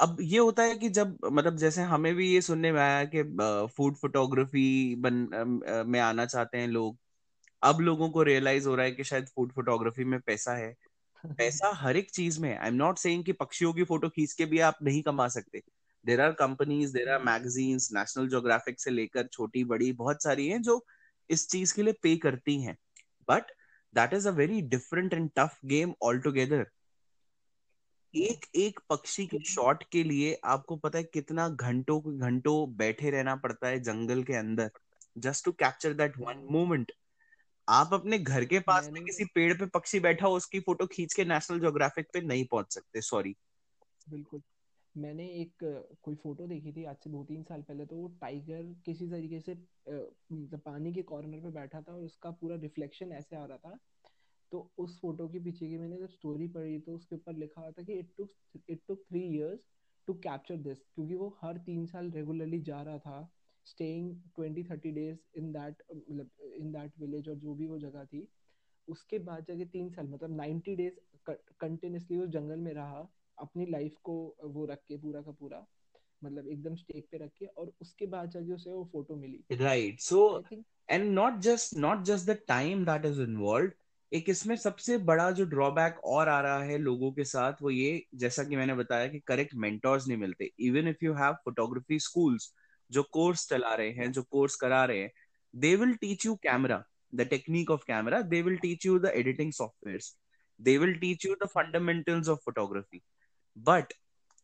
[0.00, 3.22] अब ये होता है कि जब मतलब जैसे हमें भी ये सुनने में आया कि
[3.76, 5.14] फ़ूड फोटोग्राफी बन
[5.86, 6.96] में आना चाहते हैं लोग
[7.62, 10.74] अब लोगों को रियलाइज़ हो रहा है कि शायद फ़ूड फोटोग्राफी में पैसा है।
[11.38, 14.46] पैसा हर एक चीज़ में आई एम नॉट सेइंग कि पक्षियों की फ़ोटो खींच के
[14.46, 15.62] भी आप नहीं कमा सकते।
[16.04, 20.62] There are companies there are magazines National Geographic से लेकर छोटी बड़ी बहुत सारी हैं
[20.62, 20.84] जो
[21.30, 22.76] इस चीज़ के लिए पे करती हैं।
[23.28, 23.52] But
[23.94, 26.66] that is a very different and tough game altogether
[28.14, 33.36] एक एक पक्षी के शॉट के लिए आपको पता है कितना घंटों घंटों बैठे रहना
[33.36, 34.70] पड़ता है जंगल के अंदर
[35.18, 36.92] just to capture that one moment
[37.68, 41.14] आप अपने घर के पास में किसी पेड़ पे पक्षी बैठा हो उसकी फ़ोटो खींच
[41.14, 43.34] के नेशनल ज्योग्राफिक पे नहीं पहुँच सकते सॉरी
[44.10, 44.42] बिल्कुल।
[44.94, 45.64] मैंने एक,
[46.02, 49.40] कोई फ़ोटो देखी थी आज से दो तीन साल पहले तो वो टाइगर किसी तरीके
[49.40, 53.58] से मतलब पानी के कॉर्नर पे बैठा था और उसका पूरा रिफ्लेक्शन ऐसे आ रहा
[53.58, 53.78] था।
[54.52, 57.70] तो उस फ़ोटो के पीछे की मैंने जब स्टोरी पढ़ी तो उसके ऊपर लिखा हुआ
[57.70, 59.60] था कि it took it took three years
[60.08, 63.30] to capture this क्योंकि वो हर तीन साल रेगुलरली जा रहा था
[63.66, 68.04] staying twenty thirty days in that मतलब इन दैट विलेज और जो भी वो जगह
[68.04, 68.26] थी।
[68.88, 70.98] उसके बाद जाके तीन साल मतलब नाइन्टी डेज़
[71.60, 73.06] कंटिन्यूसली उस जंगल में रहा।
[73.40, 75.66] अपनी लाइफ को वो रख के पूरा का पूरा
[76.24, 80.00] मतलब एकदम स्टेक पे रख के और उसके बाद जाके उसे वो photo milli. Right
[80.00, 80.44] so
[80.88, 83.70] and not just not just the time that is involve
[84.12, 88.02] एक इसमें सबसे बड़ा जो ड्रॉबैक और आ रहा है लोगों के साथ वो ये
[88.14, 92.52] जैसा कि मैंने बताया कि करेक्ट मेंटोर्स नहीं मिलते। Even if you have photography schools
[92.90, 95.10] जो कोर्स चला रहे हैं जो कोर्स करा रहे हैं
[95.54, 96.82] they will teach you camera
[97.14, 100.00] the technique of camera they will teach you the editing software
[100.60, 103.02] they will teach you the fundamentals of photography
[103.58, 103.92] but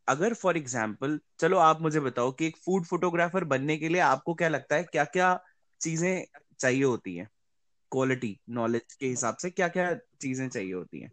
[0.09, 4.35] अगर for example चलो आप मुझे बताओ कि एक फ़ूड फोटोग्राफर बनने के लिए आपको
[4.35, 5.39] क्या लगता है क्या क्या
[5.81, 6.25] चीज़ें
[6.61, 7.29] चाहिए होती हैं?
[7.93, 11.11] क्वालिटी नॉलेज के हिसाब से क्या क्या चीज़ें चाहिए होती हैं?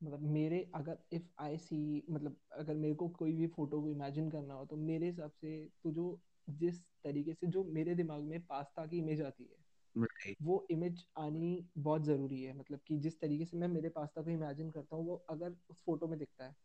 [0.00, 4.30] मतलब मेरे, अगर इफ़ आई सी मतलब अगर मेरे को कोई भी फ़ोटो को इमेजिन
[4.30, 8.40] करना हो तो मेरे हिसाब से तो जो जिस तरीके से, जो मेरे दिमाग में
[8.46, 9.56] पास्ता की इमेज आती है
[9.96, 10.36] right.
[10.42, 14.30] वो इमेज आनी बहुत ज़रूरी है मतलब कि जिस तरीके से मैं मेरे पास्ता को
[14.30, 16.56] इमेजिन करता हूँ वो अगर उस फ़ोटो में दिखता है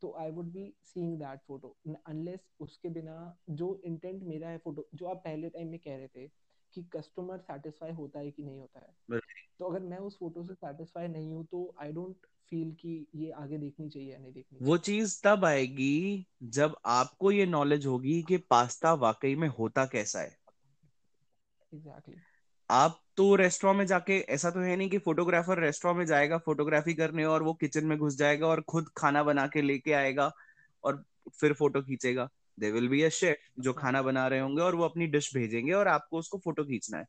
[0.00, 3.16] तो I would be seeing that photo unless उसके बिना
[3.50, 6.28] जो इंटेंट मेरा है फ़ोटो जो आप पहले टाइम में कह रहे थे
[6.74, 9.32] कि कस्टमर सेटिस्फाई होता है कि नहीं होता है right.
[9.58, 13.30] तो अगर मैं उस फ़ोटो से सेटिस्फाई नहीं हूँ तो आई डोंट फील कि ये
[13.30, 18.22] आगे देखनी चाहिए या नहीं देखनी वो चीज़ तब आएगी जब आपको ये नॉलेज होगी
[18.22, 20.36] कि पास्ता वाकई में होता कैसा है
[21.74, 22.31] एग्जैक्टली exactly.
[22.72, 26.94] आप तो रेस्टोरेंट में जाके, ऐसा तो है नहीं कि फोटोग्राफर रेस्टोरेंट में जाएगा फोटोग्राफी
[26.94, 30.30] करने और वो किचन में घुस जाएगा और खुद खाना बना के लेके आएगा
[30.84, 31.02] और
[31.40, 32.28] फिर फ़ोटो खींचेगा।
[32.60, 35.72] They will be a chef जो खाना बना रहे होंगे और वो अपनी डिश भेजेंगे
[35.72, 37.04] और आपको उसको फ़ोटो खींचना है।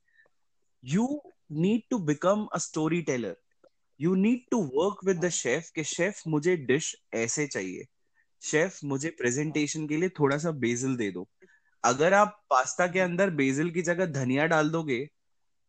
[0.83, 1.07] You
[1.51, 2.57] need to become a
[3.01, 3.35] storyteller
[3.99, 7.85] you need to work with the chef कि शेफ मुझे डिश ऐसे चाहिए।
[8.41, 11.27] शेफ मुझे प्रेजेंटेशन के लिए थोड़ा सा बेसिल दे दो।
[11.83, 15.05] अगर आप पास्ता के अंदर बेसिल की जगह धनिया डाल दोगे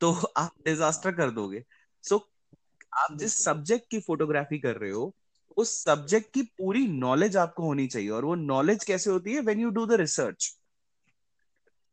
[0.01, 1.65] तो आप डिजास्टर कर दोगे।
[2.05, 2.23] सो so,
[2.93, 5.15] आप जिस सब्जेक्ट की फोटोग्राफी कर रहे हो
[5.57, 9.41] उस सब्जेक्ट की पूरी नॉलेज आपको होनी चाहिए और वो नॉलेज कैसे होती है?
[9.41, 10.55] When you do the research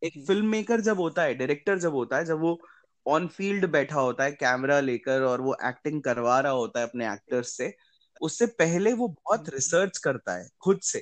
[0.01, 2.59] एक फ़िल्म मेकर जब होता है डायरेक्टर जब होता है जब वो
[3.05, 7.13] ऑन फ़ील्ड बैठा होता है कैमरा लेकर और वो एक्टिंग करवा रहा होता है अपने
[7.13, 7.73] एक्टर्स से
[8.21, 10.99] उससे पहले वो बहुत रिसर्च करता है खुद से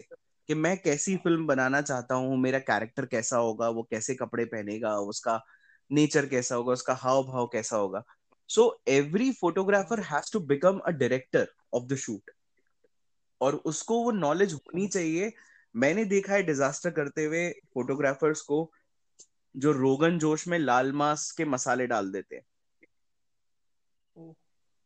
[0.50, 4.96] कि मैं कैसी फ़िल्म बनाना चाहता हूँ मेरा कैरेक्टर कैसा होगा वो कैसे कपड़े पहनेगा
[4.98, 5.42] उसका
[5.92, 8.04] नेचर कैसा होगा उसका हाव भाव कैसा होगा।
[8.50, 12.32] So every photographer has to become a director of the shoot
[13.42, 15.34] और उसको वो नॉलेज होनी चाहिए।
[15.76, 18.72] मैंने देखा है डिजास्टर करते हुए फोटोग्राफर्स को
[19.58, 22.44] जो रोगन जोश में लाल मास के मसाले डाल देते हैं।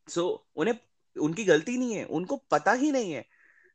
[0.07, 0.79] सो so, उन्हें
[1.15, 3.25] उनकी गलती नहीं है। उनको पता ही नहीं है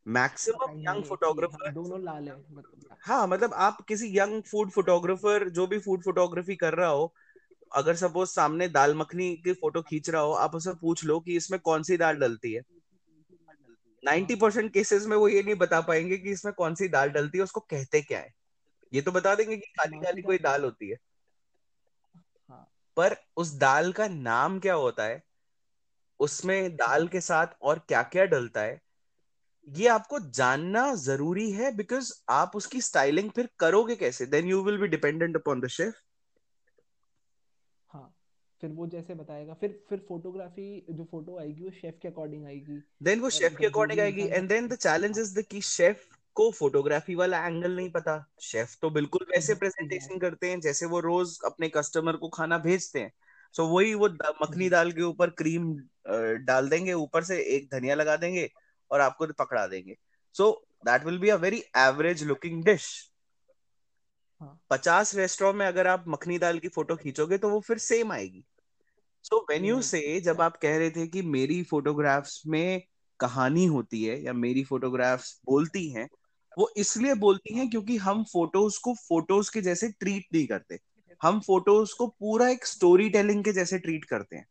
[0.09, 5.67] मैक्सिमम यंग फोटोग्राफर दोनों लाल है मतलब हाँ मतलब आप किसी यंग फ़ूड फोटोग्राफर जो
[5.67, 7.15] भी फ़ूड फोटोग्राफी कर रहा हो
[7.73, 11.37] अगर सपोज़ सामने दाल मखनी की फ़ोटो खींच रहा हो आप उसे पूछ लो कि
[11.37, 12.63] इसमें कौन सी दाल डलती है।
[14.05, 17.39] नाइन्टी परसेंट केसेस में वो ये नहीं बता पाएँगे कि इसमें कौन सी दाल डलती
[17.39, 18.33] है उसको कहते क्या है।
[18.93, 20.97] ये तो बता देंगे कि काली काली कोई दाल होती है।
[22.49, 25.23] हाँ। पर उस दाल का नाम क्या होता है?
[26.21, 28.81] उसमें दाल के साथ और क्या क्या डलता है?
[29.69, 34.27] ये आपको जानना ज़रूरी है बिकॉज़ आप उसकी स्टाइलिंग फिर करोगे कैसे?
[34.27, 35.95] Then you will be dependent upon the chef
[37.91, 38.15] हाँ
[38.61, 42.83] फिर वो जैसे बताएगा फिर फिर फोटोग्राफी जो फ़ोटो आएगी वो शेफ के अकॉर्डिंग आएगी।
[43.03, 46.51] देन वो शेफ के अकॉर्डिंग आएगी and then the challenge is the की शेफ को
[46.53, 51.39] फोटोग्राफी वाला एंगल नहीं पता। शेफ तो बिल्कुल वैसे प्रेजेंटेशन करते हैं जैसे वो रोज
[51.47, 53.13] अपने कस्टमर को खाना भेजते हैं।
[53.55, 54.09] सो so, वही वो
[54.43, 55.73] मखनी दाल के ऊपर क्रीम
[56.45, 58.49] डाल देंगे ऊपर से एक धनिया लगा देंगे
[58.91, 59.97] और आपको पकड़ा देंगे।
[60.35, 60.51] So
[60.87, 62.89] that will be a very average looking dish
[64.71, 68.45] पचास रेस्टोरेंट में अगर आप मखनी दाल की फ़ोटो खींचोगे तो वो फिर सेम आएगी।
[69.25, 72.83] सो वेन यू से जब आप कह रहे थे कि मेरी फोटोग्राफ्स में
[73.21, 76.09] कहानी होती है या मेरी फोटोग्राफ्स बोलती हैं
[76.59, 80.79] वो इसलिए बोलती हैं क्योंकि हम फ़ोटोज़ को फ़ोटोज़ के जैसे ट्रीट नहीं करते।
[81.23, 84.47] हम फ़ोटोज़ को पूरा एक स्टोरी टेलिंग के जैसे ट्रीट करते हैं।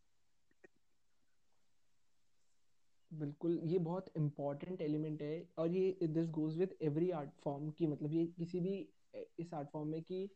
[3.11, 7.87] बिल्कुल ये बहुत इम्पोर्टेंट एलिमेंट है और ये this goes with every art form की
[7.87, 8.75] मतलब ये किसी भी
[9.39, 10.29] इस आर्ट फॉर्म में कि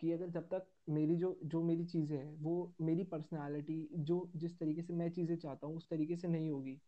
[0.00, 4.58] कि अगर जब तक मेरी जो जो मेरी चीज़ें हैं वो मेरी पर्सनालिटी जो जिस
[4.58, 6.78] तरीके से मैं चीज़ें चाहता हूँ उस तरीके से नहीं होगी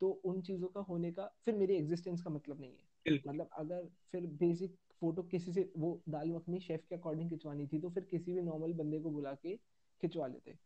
[0.00, 2.88] तो उन चीज़ों का होने का फिर मेरी एग्जिस्टेंस का मतलब नहीं है।
[3.24, 7.80] मतलब अगर फिर बेसिक फ़ोटो किसी से वो दाल मखनी शेफ के अकॉर्डिंग खिंचवानी थी
[7.80, 9.56] तो फिर किसी भी नॉर्मल बंदे को बुला के
[10.00, 10.56] खिंचवा लेते।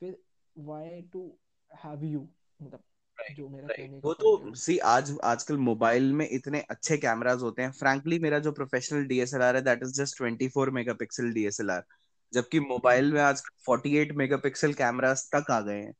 [0.00, 0.18] फिर
[0.56, 1.22] वाई टू
[1.70, 2.28] हैव यू
[2.60, 2.82] मतलब
[3.18, 7.70] जो मेरा कहने वो तो सी आज आजकल मोबाइल में इतने अच्छे कैमराज होते हैं।
[7.72, 11.84] फ्रैंकली मेरा जो प्रोफेशनल डीएसएलआर है that is just 24 megapixel DSLR
[12.32, 15.92] जबकि मोबाइल में आज 48 मेगापिक्सल कैमरास तक आ गए हैं।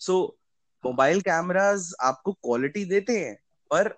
[0.00, 0.18] सो
[0.84, 3.34] मोबाइल कैमराज आपको क्वालिटी देते हैं
[3.70, 3.94] पर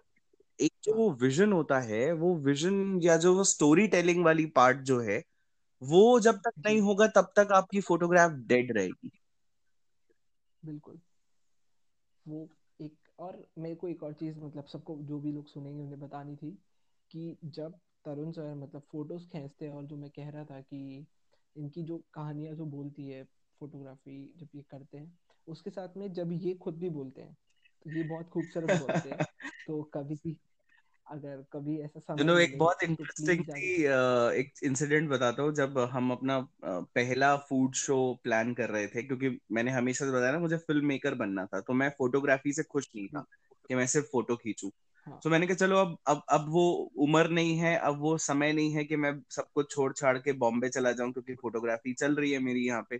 [0.59, 4.79] एक जो वो विजन होता है वो विजन या जो वो स्टोरी टेलिंग वाली पार्ट
[4.85, 5.23] जो है
[5.83, 9.11] वो जब तक नहीं होगा तब तक आपकी फोटोग्राफ डेड रहेगी।
[10.63, 10.99] बिल्कुल।
[12.27, 12.49] वो
[13.21, 16.51] और मेरे को एक और चीज़ मतलब सबको जो भी लोग सुनेंगे उन्हें बतानी थी
[17.11, 21.07] कि जब तरुण सर मतलब फ़ोटोज़ खींचते हैं और जो मैं कह रहा था कि
[21.57, 23.25] इनकी जो कहानियाँ जो बोलती है
[23.61, 27.37] फोटोग्राफी जब ये करते हैं उसके साथ में जब ये खुद भी बोलते हैं
[27.85, 29.25] तो ये बहुत खूबसूरत बोलते हैं।
[29.67, 30.37] तो कभी भी
[31.11, 33.73] अगर कभी ऐसा समय नो एक बहुत इंटरेस्टिंग तो थी
[34.41, 39.39] एक इंसिडेंट बताता हूँ जब हम अपना पहला फ़ूड शो प्लान कर रहे थे क्योंकि
[39.53, 42.89] मैंने हमेशा से बताया ना मुझे फ़िल्म मेकर बनना था तो मैं फोटोग्राफी से खुश
[42.97, 43.25] नहीं था
[43.69, 44.71] कि मैं सिर्फ़ फ़ोटो खींचूं
[45.07, 45.21] हाँ.
[45.25, 48.73] तो मैंने कहा चलो अब अब अब वो उम्र नहीं है अब वो समय नहीं
[48.73, 52.33] है कि मैं सब कुछ छोड़ छाड़ के बॉम्बे चला जाऊँ क्योंकि फोटोग्राफी चल रही
[52.33, 52.99] है मेरी यहाँ पे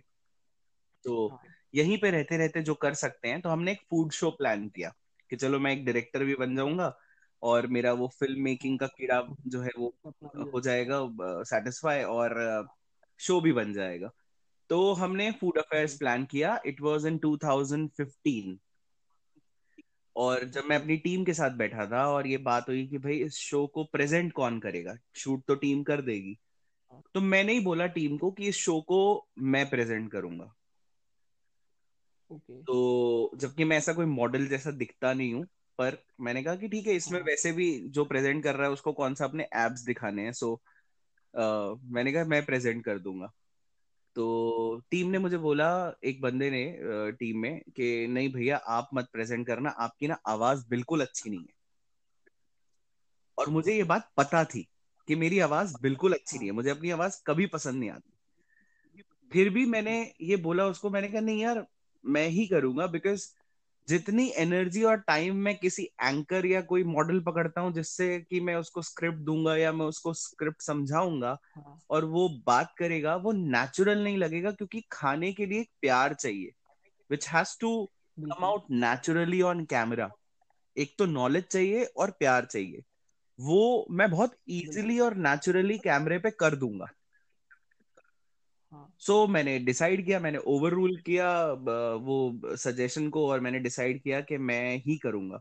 [1.05, 1.39] तो हाँ.
[1.75, 4.93] यहीं पे रहते रहते जो कर सकते हैं तो हमने एक फ़ूड शो प्लान किया
[5.29, 6.97] कि चलो मैं एक डायरेक्टर भी बन जाऊँगा
[7.43, 9.93] और मेरा वो फ़िल्म मेकिंग का कीड़ा जो है वो
[10.53, 10.99] हो जाएगा
[11.43, 12.67] सेटिस्फाई और
[13.19, 14.09] शो भी बन जाएगा।
[14.69, 18.57] तो हमने फ़ूड अफेयर्स प्लान किया। इट वाज इन 2015
[20.15, 23.17] और जब मैं अपनी टीम के साथ बैठा था और ये बात हुई कि भाई
[23.17, 24.95] इस शो को प्रेजेंट कौन करेगा?
[25.15, 26.37] शूट तो टीम कर देगी।
[27.15, 30.53] तो मैंने ही बोला टीम को कि इस शो को मैं प्रेजेंट करूँगा।
[32.31, 35.45] ओके तो जबकि मैं ऐसा कोई मॉडल जैसा दिखता नहीं हूँ
[35.79, 38.73] पर मैंने कहा कि ठीक है इसमें हाँ। वैसे भी जो प्रेजेंट कर रहा है
[38.73, 40.31] उसको कौन सा अपने एब्स दिखाने हैं?
[40.31, 40.61] सो
[41.93, 43.31] मैंने कहा मैं प्रेजेंट कर दूँगा।
[44.15, 45.69] तो टीम ने मुझे बोला
[46.03, 46.63] एक बंदे ने
[47.11, 51.39] टीम में कि नहीं भैया आप मत प्रेजेंट करना आपकी ना आवाज़ बिल्कुल अच्छी नहीं
[51.39, 51.53] है।
[53.37, 54.67] और मुझे ये बात पता थी
[55.07, 58.11] कि मेरी आवाज़ बिल्कुल अच्छी नहीं है मुझे अपनी आवाज़ कभी पसंद नहीं आती।
[59.31, 61.65] फिर भी मैंने ये बोला उसको मैंने कहा नहीं यार
[62.05, 63.27] मैं ही करूँगा बिकॉज़
[63.87, 68.55] जितनी एनर्जी और टाइम मैं किसी एंकर या कोई मॉडल पकड़ता हूँ जिससे कि मैं
[68.55, 74.03] उसको स्क्रिप्ट दूँगा या मैं उसको स्क्रिप्ट समझाऊँगा हाँ। और वो बात करेगा वो नेचुरल
[74.03, 76.51] नहीं लगेगा क्योंकि खाने के लिए एक प्यार चाहिए
[77.09, 80.09] which has to come out naturally on camera
[80.77, 82.81] एक तो नॉलेज चाहिए और प्यार चाहिए।
[83.39, 86.87] वो मैं बहुत इजीली और नेचुरली कैमरे पे कर दूँगा।
[88.71, 91.27] सो so, मैंने डिसाइड किया मैंने ओवर रूल किया
[92.01, 95.39] वो सजेशन को और मैंने डिसाइड किया कि मैं ही करूँगा।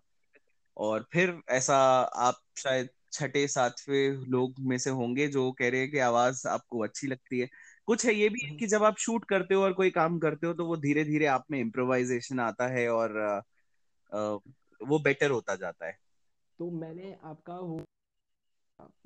[0.77, 1.77] और फिर ऐसा
[2.21, 6.81] आप शायद छठे सातवें लोग में से होंगे जो कह रहे हैं कि आवाज़ आपको
[6.85, 7.49] अच्छी लगती है।
[7.87, 10.19] कुछ है ये भी है हम्म, कि जब आप शूट करते हो और कोई काम
[10.19, 13.41] करते हो तो वो धीरे धीरे आप में इम्प्रोवाइजेशन आता है और अ,
[14.13, 14.39] अ,
[14.89, 15.99] वो बेटर होता जाता है।
[16.59, 17.55] तो मैंने आपका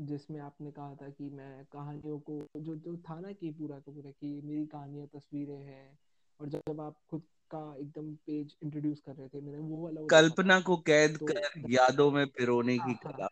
[0.00, 3.92] जिसमें आपने कहा था कि मैं कहानियों को जो जो था ना कि पूरा का
[3.92, 5.98] पूरा कि मेरी कहानियाँ तस्वीरें हैं
[6.40, 10.60] और जब आप खुद का एकदम पेज इंट्रोड्यूस कर रहे थे मैंने वो वाला कल्पना
[10.60, 13.28] को कैद तो कर यादों में पिरोने की हाँ हाँ। कला।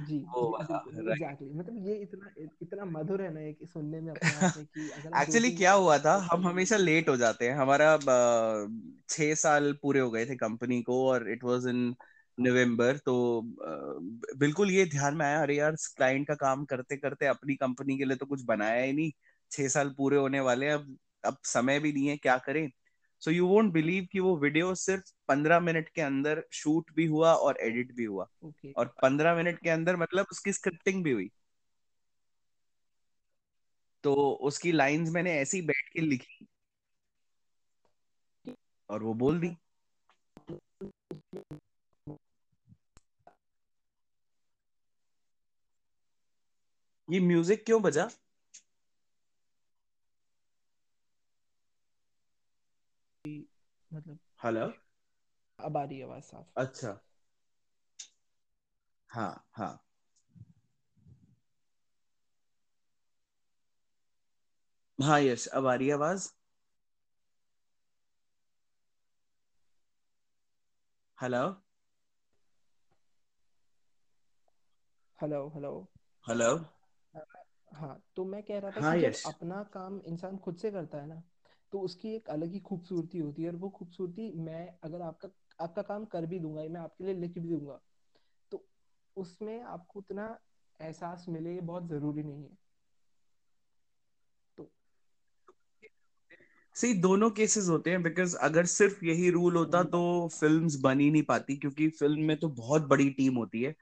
[0.00, 1.58] जी एग्जैक्टली exactly.
[1.58, 2.30] मतलब ये इतना
[2.62, 6.28] इतना मधुर है ना ये कि सुनने में एक्चुअली क्या हुआ था?
[6.32, 7.98] हम तो हमेशा लेट हो जाते हैं। हमारा
[9.08, 11.96] छह साल पूरे हो गए थे कंपनी को और इट वाज इन
[12.38, 13.14] नवंबर तो
[14.36, 18.04] बिल्कुल ये ध्यान में आया अरे यार क्लाइंट का काम करते करते अपनी कंपनी के
[18.04, 19.10] लिए तो कुछ बनाया ही नहीं
[19.50, 22.70] छह साल पूरे होने वाले अब अब समय भी नहीं है क्या करें?
[23.22, 27.34] सो यू वोंट बिलीव कि वो वीडियो सिर्फ़ पंद्रह मिनट के अंदर शूट भी हुआ
[27.34, 31.30] और एडिट भी हुआ। ओके और पंद्रह मिनट के अंदर मतलब उसकी स्क्रिप्टिंग भी हुई।
[34.04, 36.46] तो उसकी लाइंस मैंने ऐसे बैठ के लिखी।
[38.90, 39.56] और वो बोल दी।
[47.12, 48.08] ये म्यूज़िक क्यों बजा?
[53.90, 54.66] मतलब हेलो
[55.58, 56.98] अब आ रही आवाज़ साफ़। अच्छा।
[59.10, 59.72] हाँ हाँ।
[64.98, 66.28] हाँ यश अब आ रही आवाज़?
[71.18, 71.42] हेलो
[75.18, 75.72] हेलो हेलो
[76.26, 76.50] हेलो
[77.72, 80.70] हाँ तो मैं कह रहा था हाँ कि जब यश अपना काम इंसान खुद से
[80.70, 81.22] करता है ना
[81.72, 85.28] तो उसकी एक अलग ही खूबसूरती होती है और वो खूबसूरती मैं अगर आपका
[85.60, 87.80] आपका काम कर भी दूँगा मैं आपके लिए लिख भी दूँगा
[88.52, 88.64] तो
[89.16, 90.28] उसमें आपको उतना
[90.80, 92.56] एहसास मिले ये बहुत ज़रूरी नहीं है।
[94.58, 94.70] तो
[96.76, 101.10] सी दोनों केसेस होते हैं बिकॉज़ अगर सिर्फ़ यही रूल होता तो फिल्म्स बन ही
[101.10, 103.74] नहीं पाती क्योंकि फ़िल्म में तो बहुत बड़ी टीम होती है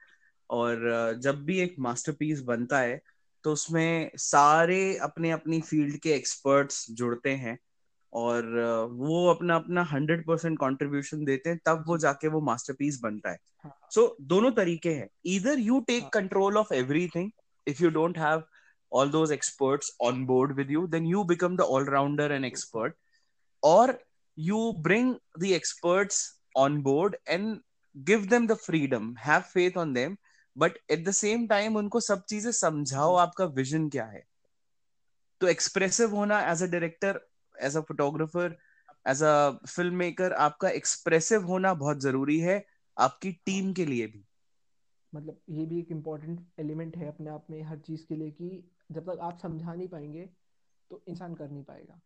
[0.50, 3.00] और अ, जब भी एक मास्टरपीस बनता है
[3.44, 7.58] तो उसमें सारे अपने अपनी फ़ील्ड के एक्सपर्ट्स जुड़ते हैं
[8.12, 8.44] और
[8.92, 13.38] वो अपना अपना हंड्रेड परसेंट कॉन्ट्रीब्यूशन देते हैं तब वो जाके वो मास्टरपीस बनता है
[13.64, 17.30] हाँ सो so, दोनों तरीके हैं इधर यू टेक हाँ control of everything
[17.66, 18.42] if you don't have
[18.92, 22.50] all those experts on board with you then you become the all-rounder and तो हाँ
[22.50, 22.96] expert
[23.62, 23.98] or
[24.38, 26.16] you bring the experts
[26.54, 27.60] on board and
[27.96, 30.16] give them the freedom have faith on them
[30.60, 34.22] but at the same time उनको सब चीज़ें समझाओ आपका vision क्या है?
[35.40, 37.20] तो एक्सप्रेसिव होना as a director
[37.54, 38.56] as a photographer
[39.06, 39.50] as a
[39.94, 42.62] filmmaker आपका एक्सप्रेसिव होना बहुत ज़रूरी है
[42.96, 44.24] आपकी टीम के लिए भी।
[45.12, 48.50] मतलब ये भी एक इम्पोर्टेंट एलिमेंट है अपने आप में हर चीज़ के लिए कि
[48.92, 50.28] जब तक आप समझा नहीं पाएँगे
[50.90, 52.00] तो इंसान कर नहीं पाएगा।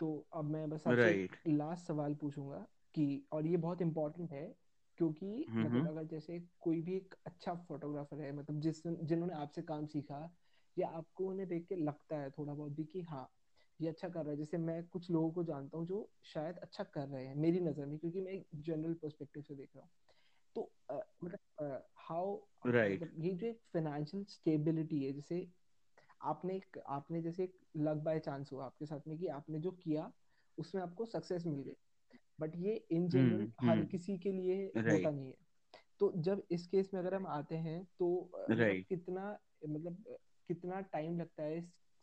[0.00, 4.44] तो अब मैं बस आपसे राइट लास्ट सवाल पूछूँगा कि और ये बहुत इम्पोर्टेंट है
[4.98, 5.26] क्योंकि
[5.56, 9.86] मतलब हम्म। अगर जैसे कोई भी एक अच्छा फोटोग्राफर है मतलब जिस जिन्होंने आपसे काम
[9.86, 10.34] सीखा
[10.78, 13.28] या आपको उन्हें देख के लगता है थोड़ा बहुत भी कि हाँ
[13.80, 16.84] ये अच्छा कर रहा है। जैसे मैं कुछ लोगों को जानता हूँ जो शायद अच्छा
[16.84, 19.90] कर रहे हैं मेरी नज़र में क्योंकि मैं एक जनरल पर्सपेक्टिव से देख रहा हूँ।
[20.56, 20.70] तो
[21.24, 22.36] मतलब हाउ
[22.66, 25.46] राइट मतलब ये जो एक फाइनेंशियल स्टेबिलिटी है जैसे
[26.22, 29.70] आपने एक आपने जैसे एक लक बाय चांस हुआ आपके साथ में कि आपने जो
[29.70, 30.12] किया
[30.58, 31.76] उसमें आपको सक्सेस मिल गई।
[32.40, 35.34] बट ये इन जनरल हम्म हर हम्म। किसी के लिए होता नहीं है।
[36.00, 40.04] तो जब इस केस में अगर हम आते हैं तो मतलब कितना मतलब
[40.48, 41.60] कितना टाइम लगता है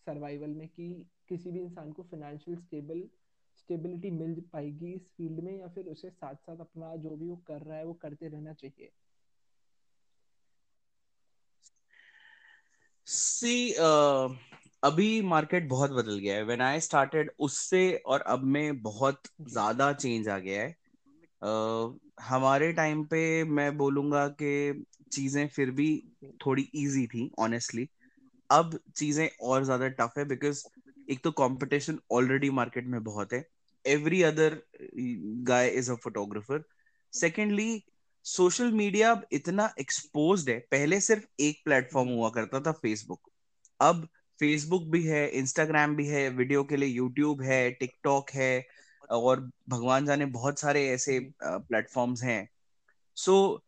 [0.08, 3.10] सर्वाइवल में कि किसी भी इंसान को फाइनेंशियल स्टेबल
[3.58, 7.36] स्टेबिलिटी मिल पाएगी इस फ़ील्ड में या फिर उसे साथ साथ अपना जो भी वो
[7.36, 8.92] कर रहा है वो करते रहना चाहिए?
[13.08, 14.36] सी uh,
[14.84, 19.92] अभी मार्केट बहुत बदल गया है। व्हेन आई स्टार्टेड उससे और अब में बहुत ज़्यादा
[19.94, 20.76] चेंज आ गया है।
[21.42, 25.90] uh, हमारे टाइम पे मैं बोलूँगा कि चीज़ें फिर भी
[26.46, 27.88] थोड़ी इजी थी ऑनेस्टली
[28.50, 30.64] अब चीज़ें और ज़्यादा टफ है बिकॉज़
[31.08, 33.44] एक तो कंपटीशन ऑलरेडी मार्केट में बहुत है।
[33.86, 34.58] Every other
[35.48, 36.64] guy is a photographer
[37.14, 37.84] secondly
[38.26, 43.30] social media अब इतना एक्सपोज्ड है। पहले सिर्फ़ एक प्लेटफॉर्म हुआ करता था फेसबुक
[43.80, 44.08] अब
[44.42, 48.66] फेसबुक भी है इंस्टाग्राम भी है वीडियो के लिए यूट्यूब है टिकटॉक है
[49.10, 52.50] और भगवान जाने बहुत सारे ऐसे प्लेटफॉर्म्स हैं।
[53.18, 53.64] सो so,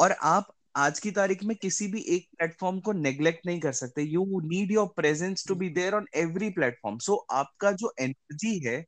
[0.00, 4.02] और आप आज की तारीख में किसी भी एक प्लेटफॉर्म को नेग्लेक्ट नहीं कर सकते।
[4.02, 8.84] You need your presence to be there on every platform so आपका जो एनर्जी है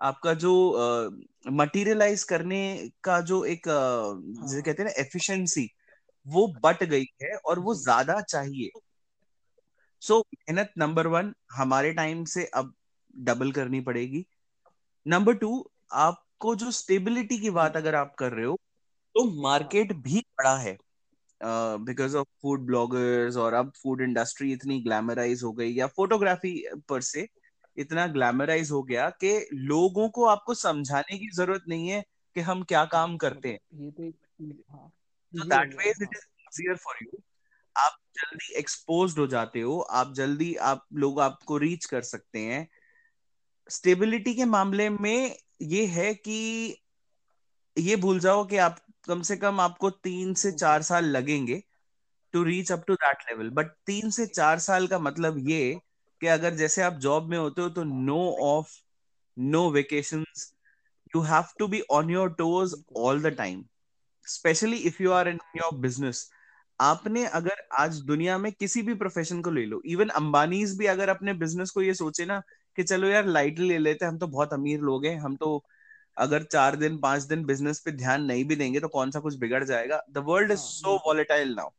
[0.00, 0.52] आपका जो
[1.50, 5.68] मटेरियलाइज uh, करने का जो एक uh, जिसे हाँ। कहते हैं ना एफिशिएंसी
[6.26, 8.70] वो बट गई है और वो ज़्यादा चाहिए।
[10.02, 12.74] सो so, मेहनत नंबर वन हमारे टाइम से अब
[13.16, 14.26] डबल करनी पड़ेगी।
[15.06, 18.56] नंबर टू आपको जो स्टेबिलिटी की बात अगर आप कर रहे हो
[19.14, 20.76] तो मार्केट भी बड़ा है।
[21.42, 26.52] बिकॉज़ ऑफ़ फ़ूड ब्लॉगर्स और अब फ़ूड इंडस्ट्री इतनी ग्लैमराइज हो गई या फोटोग्राफी
[26.88, 27.26] पर से
[27.76, 32.02] इतना ग्लैमराइज हो गया कि लोगों को आपको समझाने की ज़रूरत नहीं है
[32.34, 37.20] कि हम क्या काम करते हैं। ये तो that way it is easier for you
[37.76, 42.66] आप जल्दी एक्सपोज हो जाते हो, आप जल्दी आप लोग आपको रीच कर सकते हैं।
[43.70, 46.38] स्टेबिलिटी के मामले में ये है कि
[47.76, 51.62] ये भूल जाओ कि आप कम से कम आपको तीन से चार साल लगेंगे
[52.34, 55.80] to reach up to that level but तीन से चार साल का मतलब ये
[56.20, 58.72] कि अगर जैसे आप जॉब में होते हो तो no off
[59.36, 60.24] no vacation
[61.14, 63.64] you have to be on your toes all the time
[64.26, 66.30] specially if you are in your business
[66.80, 71.08] आपने अगर आज दुनिया में किसी भी प्रोफेशन को ले लो इवन अंबानीज भी अगर
[71.08, 72.42] अपने बिज़नेस को ये सोचे ना
[72.76, 75.64] कि चलो यार लाइटली ले लेते हम तो बहुत अमीर लोग हैं हम तो
[76.16, 79.34] अगर चार दिन पाँच दिन बिज़नेस पे ध्यान नहीं भी देंगे तो कौन सा कुछ
[79.34, 80.02] बिगड़ जाएगा?
[80.10, 81.70] The world is so volatile now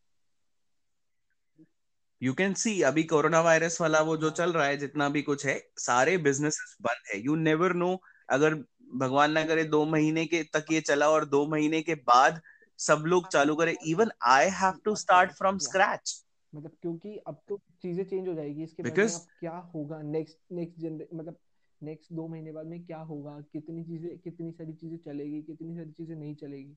[2.22, 5.46] you can see अभी कोरोना वायरस वाला वो जो चल रहा है जितना भी कुछ
[5.46, 8.56] है सारे बिज़नेस बंद है। यू नेवर नो अगर
[8.96, 12.42] भगवान ना करे दो महीने के तक ये चला और दो महीने के बाद
[12.80, 16.24] सब लोग चालू करें। Even I have to start from scratch
[16.54, 19.12] मतलब क्योंकि अब तो चीज़ें चेंज हो जाएगी इसके Because...
[19.12, 20.02] बाद क्या होगा?
[20.02, 21.38] नेक्स्ट नेक्स्ट जनरे मतलब
[21.82, 23.40] नेक्स्ट दो महीने बाद में क्या होगा?
[23.54, 26.76] कितनी चीज़ें कितनी सारी चीज़ें चलेगी कितनी सारी चीज़ें नहीं चलेगी?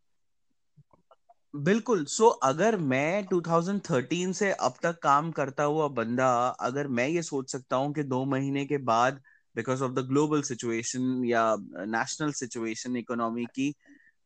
[1.54, 6.28] बिल्कुल। सो so, अगर मैं 2013 से अब तक काम करता हुआ बंदा
[6.60, 9.20] अगर मैं ये सोच सकता हूँ कि दो महीने के बाद
[9.56, 13.74] because of the global situation या नेशनल सिचुएशन इकोनॉमी की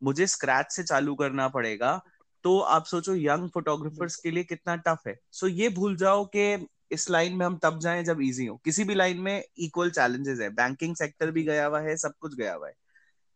[0.03, 2.01] मुझे स्क्रैच से चालू करना पड़ेगा
[2.45, 6.25] तो आप सोचो यंग फोटोग्राफर्स के लिए कितना टफ है। सो so, ये भूल जाओ
[6.37, 9.91] कि इस लाइन में हम तब जाएँ जब इजी हो। किसी भी लाइन में इक्वल
[9.91, 12.75] चैलेंजेस है। बैंकिंग सेक्टर भी गया हुआ है सब कुछ गया हुआ है।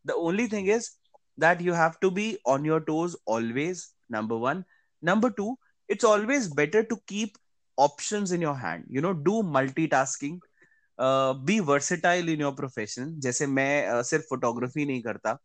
[0.07, 0.91] The only thing is
[1.41, 4.65] that you have to be on your toes always number one
[5.05, 5.59] number two
[5.91, 7.33] it's always better to keep
[7.79, 10.41] options in your hand you know do multitasking
[11.45, 15.39] be versatile in your profession जैसे मैं uh, सिर्फ़ photography नहीं करता।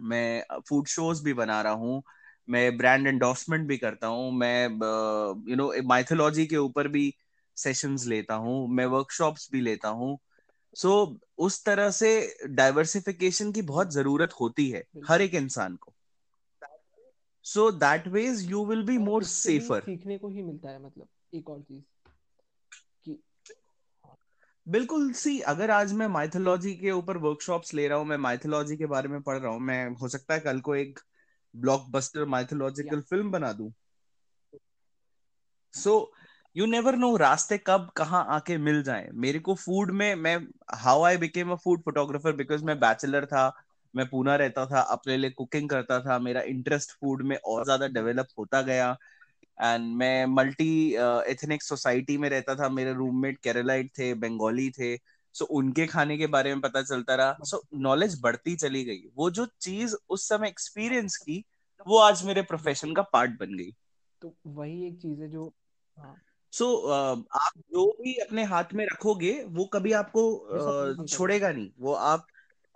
[0.00, 2.02] मैं food shows भी बना रहा हूँ
[2.48, 4.64] मैं ब्रांड एंडोर्समेंट भी करता हूँ मैं
[5.50, 7.14] यू नो माइथोलॉजी के ऊपर भी
[7.56, 10.18] सेशंस लेता हूँ मैं वर्कशॉप्स भी लेता हूँ।
[10.74, 15.94] सो so, उस तरह से डाइवर्सिफिकेशन की बहुत ज़रूरत होती है हर एक इंसान को।
[17.42, 21.50] So that ways you will be more safer सीखने को ही मिलता है मतलब एक
[21.50, 21.82] और चीज़।
[24.66, 28.86] बिल्कुल सी अगर आज मैं माइथोलॉजी के ऊपर वर्कशॉप्स ले रहा हूँ मैं माइथोलॉजी के
[28.86, 30.98] बारे में पढ़ रहा हूँ मैं हो सकता है कल को एक
[31.54, 33.72] ब्लॉकबस्टर माइथोलॉजिकल फ़िल्म बना दूँ।
[35.74, 35.92] सो
[36.56, 40.36] यू नेवर नो रास्ते कब कहाँ आके मिल जाए। मेरे को फ़ूड में मैं
[40.76, 43.50] how I became a food photographer because मैं बैचलर था
[43.94, 47.86] मैं पूना रहता था अपने लिए कुकिंग करता था मेरा इंटरेस्ट फ़ूड में और ज़्यादा
[47.88, 48.96] डेवलप होता गया।
[49.60, 50.94] एंड मैं मल्टी
[51.30, 54.96] एथनिक सोसाइटी में रहता था। मेरे रूममेट केरलाइट थे बंगाली थे।
[55.32, 58.84] सो so, उनके खाने के बारे में पता चलता रहा। सो so, नॉलेज बढ़ती चली
[58.84, 61.44] गई। वो जो चीज़ उस समय एक्सपीरियंस की
[61.86, 63.70] वो आज मेरे प्रोफेशन का पार्ट बन गई।
[64.22, 65.54] तो वही एक चीज़ है जो
[65.98, 66.16] हाँ।
[66.52, 70.22] सो so, uh, आप जो भी अपने हाथ में रखोगे वो कभी आपको
[70.54, 72.26] uh, छोड़ेगा नहीं। वो आप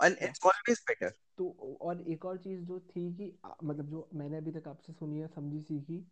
[0.05, 1.09] इट्स ऑलवेज बेटर
[1.39, 5.19] तो और एक और चीज़ जो थी कि मतलब जो मैंने अभी तक आपसे सुनी
[5.19, 6.07] है समझी सीखी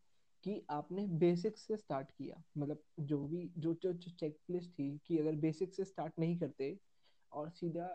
[0.47, 5.19] कि आपने बेसिक से स्टार्ट किया। मतलब जो भी जो जो, जो चेकलिस्ट थी कि
[5.19, 6.79] अगर बेसिक से स्टार्ट नहीं करते
[7.33, 7.89] और सीधा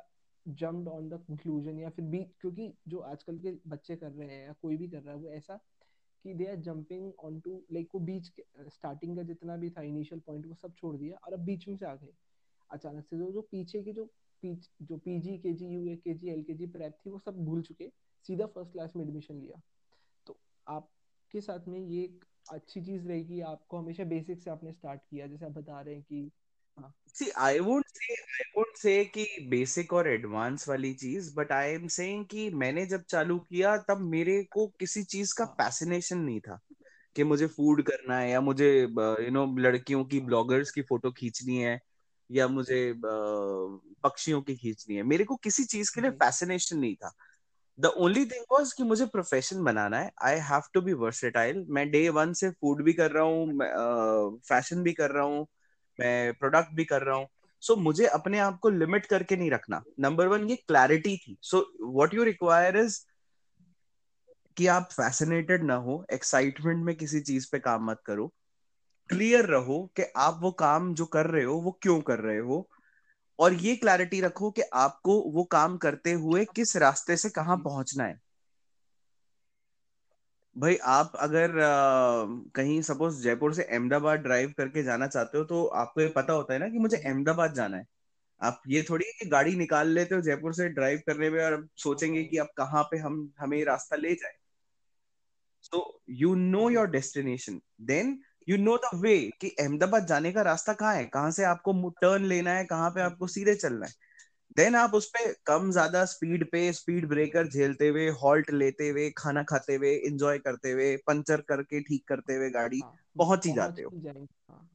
[0.45, 4.45] जम्प्ड ऑन द कंक्लूजन या फिर बीच क्योंकि जो आजकल के बच्चे कर रहे हैं
[4.45, 5.57] या कोई भी कर रहा है वो ऐसा
[6.25, 8.31] कि they are jumping on to like वो बीच
[8.69, 11.75] स्टार्टिंग का जितना भी था इनिशियल पॉइंट वो सब छोड़ दिया और अब बीच में
[11.77, 12.13] से आ गए।
[12.69, 14.05] अचानक से जो जो पीछे के जो
[14.43, 17.43] पीच जो पीजी के जी यू के जी एल के जी प्रेप थी वो सब
[17.45, 17.89] भूल चुके।
[18.25, 19.61] सीधा फ़र्स्ट क्लास में एडमिशन लिया।
[20.27, 25.01] तो आपके साथ में ये एक अच्छी चीज़ रहेगी आपको हमेशा बेसिक से आपने स्टार्ट
[25.01, 26.31] किया जैसे आप बता रहे हैं कि
[27.15, 31.71] सी I won't say I won't say कि बेसिक और एडवांस वाली चीज़ बट आई
[31.71, 36.25] एम सेइंग कि मैंने जब चालू किया तब मेरे को किसी चीज़ का फैसिनेशन हाँ।
[36.25, 36.59] नहीं था
[37.15, 41.57] कि मुझे फ़ूड करना है या मुझे यू नो लड़कियों की ब्लॉगर्स की फ़ोटो खींचनी
[41.57, 41.79] है
[42.29, 42.93] या मुझे
[44.03, 47.11] पक्षियों की खींचनी है। मेरे को किसी चीज़ के लिए फैसिनेशन नहीं था।
[47.81, 51.89] द ओनली थिंग वॉज़ कि मुझे प्रोफेशन बनाना है। I have to be versatile मैं
[51.91, 55.45] डे वन से फ़ूड भी कर रहा हूँ फ़ैशन भी कर रहा हूँ
[55.99, 57.27] मैं प्रोडक्ट भी कर रहा हूँ।
[57.63, 61.37] सो so, मुझे अपने आप को लिमिट करके नहीं रखना। नंबर वन ये क्लैरिटी थी।
[61.41, 62.99] So what you require is
[64.57, 68.27] कि आप फैसिनेटेड ना हो एक्साइटमेंट में किसी चीज़ पे काम मत करो।
[69.09, 72.67] क्लियर रहो कि आप वो काम जो कर रहे हो वो क्यों कर रहे हो?
[73.41, 78.03] और ये क्लैरिटी रखो कि आपको वो काम करते हुए किस रास्ते से कहाँ पहुँचना
[78.03, 78.19] है।
[80.55, 82.25] भाई आप अगर आ,
[82.55, 86.53] कहीं सपोज़ जयपुर से अहमदाबाद ड्राइव करके जाना चाहते हो तो आपको ये पता होता
[86.53, 87.85] है ना कि मुझे अहमदाबाद जाना है।
[88.41, 92.23] आप ये थोड़ी कि गाड़ी निकाल लेते हो जयपुर से ड्राइव करने में और सोचेंगे
[92.23, 94.33] कि आप कहाँ पे हम हमें रास्ता ले जाए।
[95.63, 98.19] So you know your destination then
[98.51, 101.05] you know the way कि अहमदाबाद जाने का रास्ता कहाँ है?
[101.05, 102.65] कहाँ से आपको टर्न लेना है?
[102.65, 103.91] कहाँ पे आपको सीधे चलना है?
[104.57, 109.09] देन आप उस पर कम ज़्यादा स्पीड पे स्पीड ब्रेकर झेलते हुए हॉल्ट लेते हुए
[109.17, 113.53] खाना खाते हुए इंजॉय करते हुए पंचर करके ठीक करते हुए गाड़ी हाँ, पहुँच ही
[113.53, 113.91] जाते हो।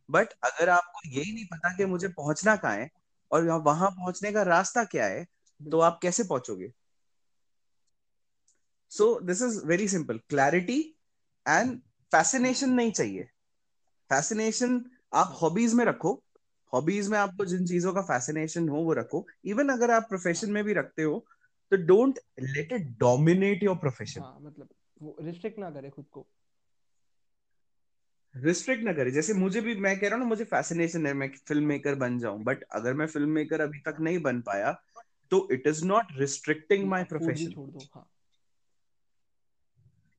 [0.08, 2.88] बट हाँ। अगर आपको यही नहीं पता कि मुझे पहुँचना कहाँ है
[3.30, 5.24] और वहाँ पहुँचने का रास्ता क्या है
[5.60, 6.72] तो आप कैसे पहुंचोगे?
[8.90, 10.80] So this is very simple clarity
[11.48, 11.78] and
[12.12, 13.28] fascination नहीं चाहिए।
[14.10, 14.84] फैसिनेशन
[15.14, 16.22] आप हॉबीज में रखो
[16.72, 20.62] हॉबीज में आपको जिन चीज़ों का फैसिनेशन हो वो रखो। इवन अगर आप प्रोफेशन में
[20.64, 21.26] भी रखते हो
[21.72, 24.68] तो don't let it dominate your profession मतलब
[25.02, 26.26] वो रिस्ट्रिक्ट ना करे खुद को।
[28.34, 31.28] रिस्ट्रिक्ट ना करे। जैसे मुझे भी मैं कह रहा हूँ ना मुझे फैसिनेशन है मैं
[31.48, 34.72] फ़िल्म मेकर बन जाऊँ। बट अगर मैं फ़िल्म मेकर अभी तक नहीं बन पाया
[35.30, 37.86] तो it is not restricting my profession छोड़ दो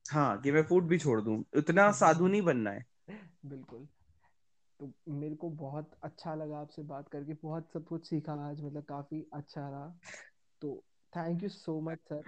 [0.06, 3.86] हाँ। कि मैं फ़ूड भी छोड़ दूँ। इतना साधु नहीं बनना है। बिल्कुल।
[4.80, 8.84] तो मेरे को बहुत अच्छा लगा आपसे बात करके बहुत सब कुछ सीखा आज मतलब
[8.84, 9.88] काफ़ी अच्छा रहा।
[10.62, 10.82] तो
[11.12, 12.22] thank you so much sir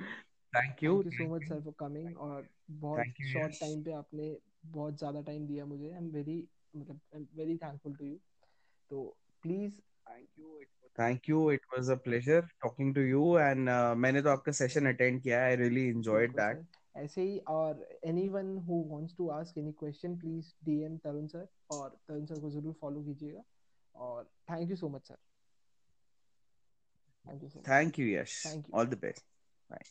[0.53, 4.37] thank you thank you so much sir for coming और बहुत शॉर्ट टाइम पे आपने
[4.67, 8.19] बहुत ज़्यादा टाइम दिया मुझे। आई एम वेरी मतलब I am very thankful to you
[8.91, 9.05] तो
[9.43, 10.61] please thank you
[10.99, 15.23] thank you it was a pleasure talking to you and मैंने तो आपका सेशन अटेंड
[15.23, 16.65] किया आई रियली एंजॉयड दैट
[16.95, 17.87] ऐसे ही और
[18.29, 22.41] anyone who wants to ask any question please D M Tarun sir और Tarun sir
[22.41, 23.43] को ज़रूर फॉलो कीजिएगा।
[23.95, 25.17] और thank you so much sir
[27.69, 29.25] thank you Yash thank you all the best
[29.71, 29.85] bye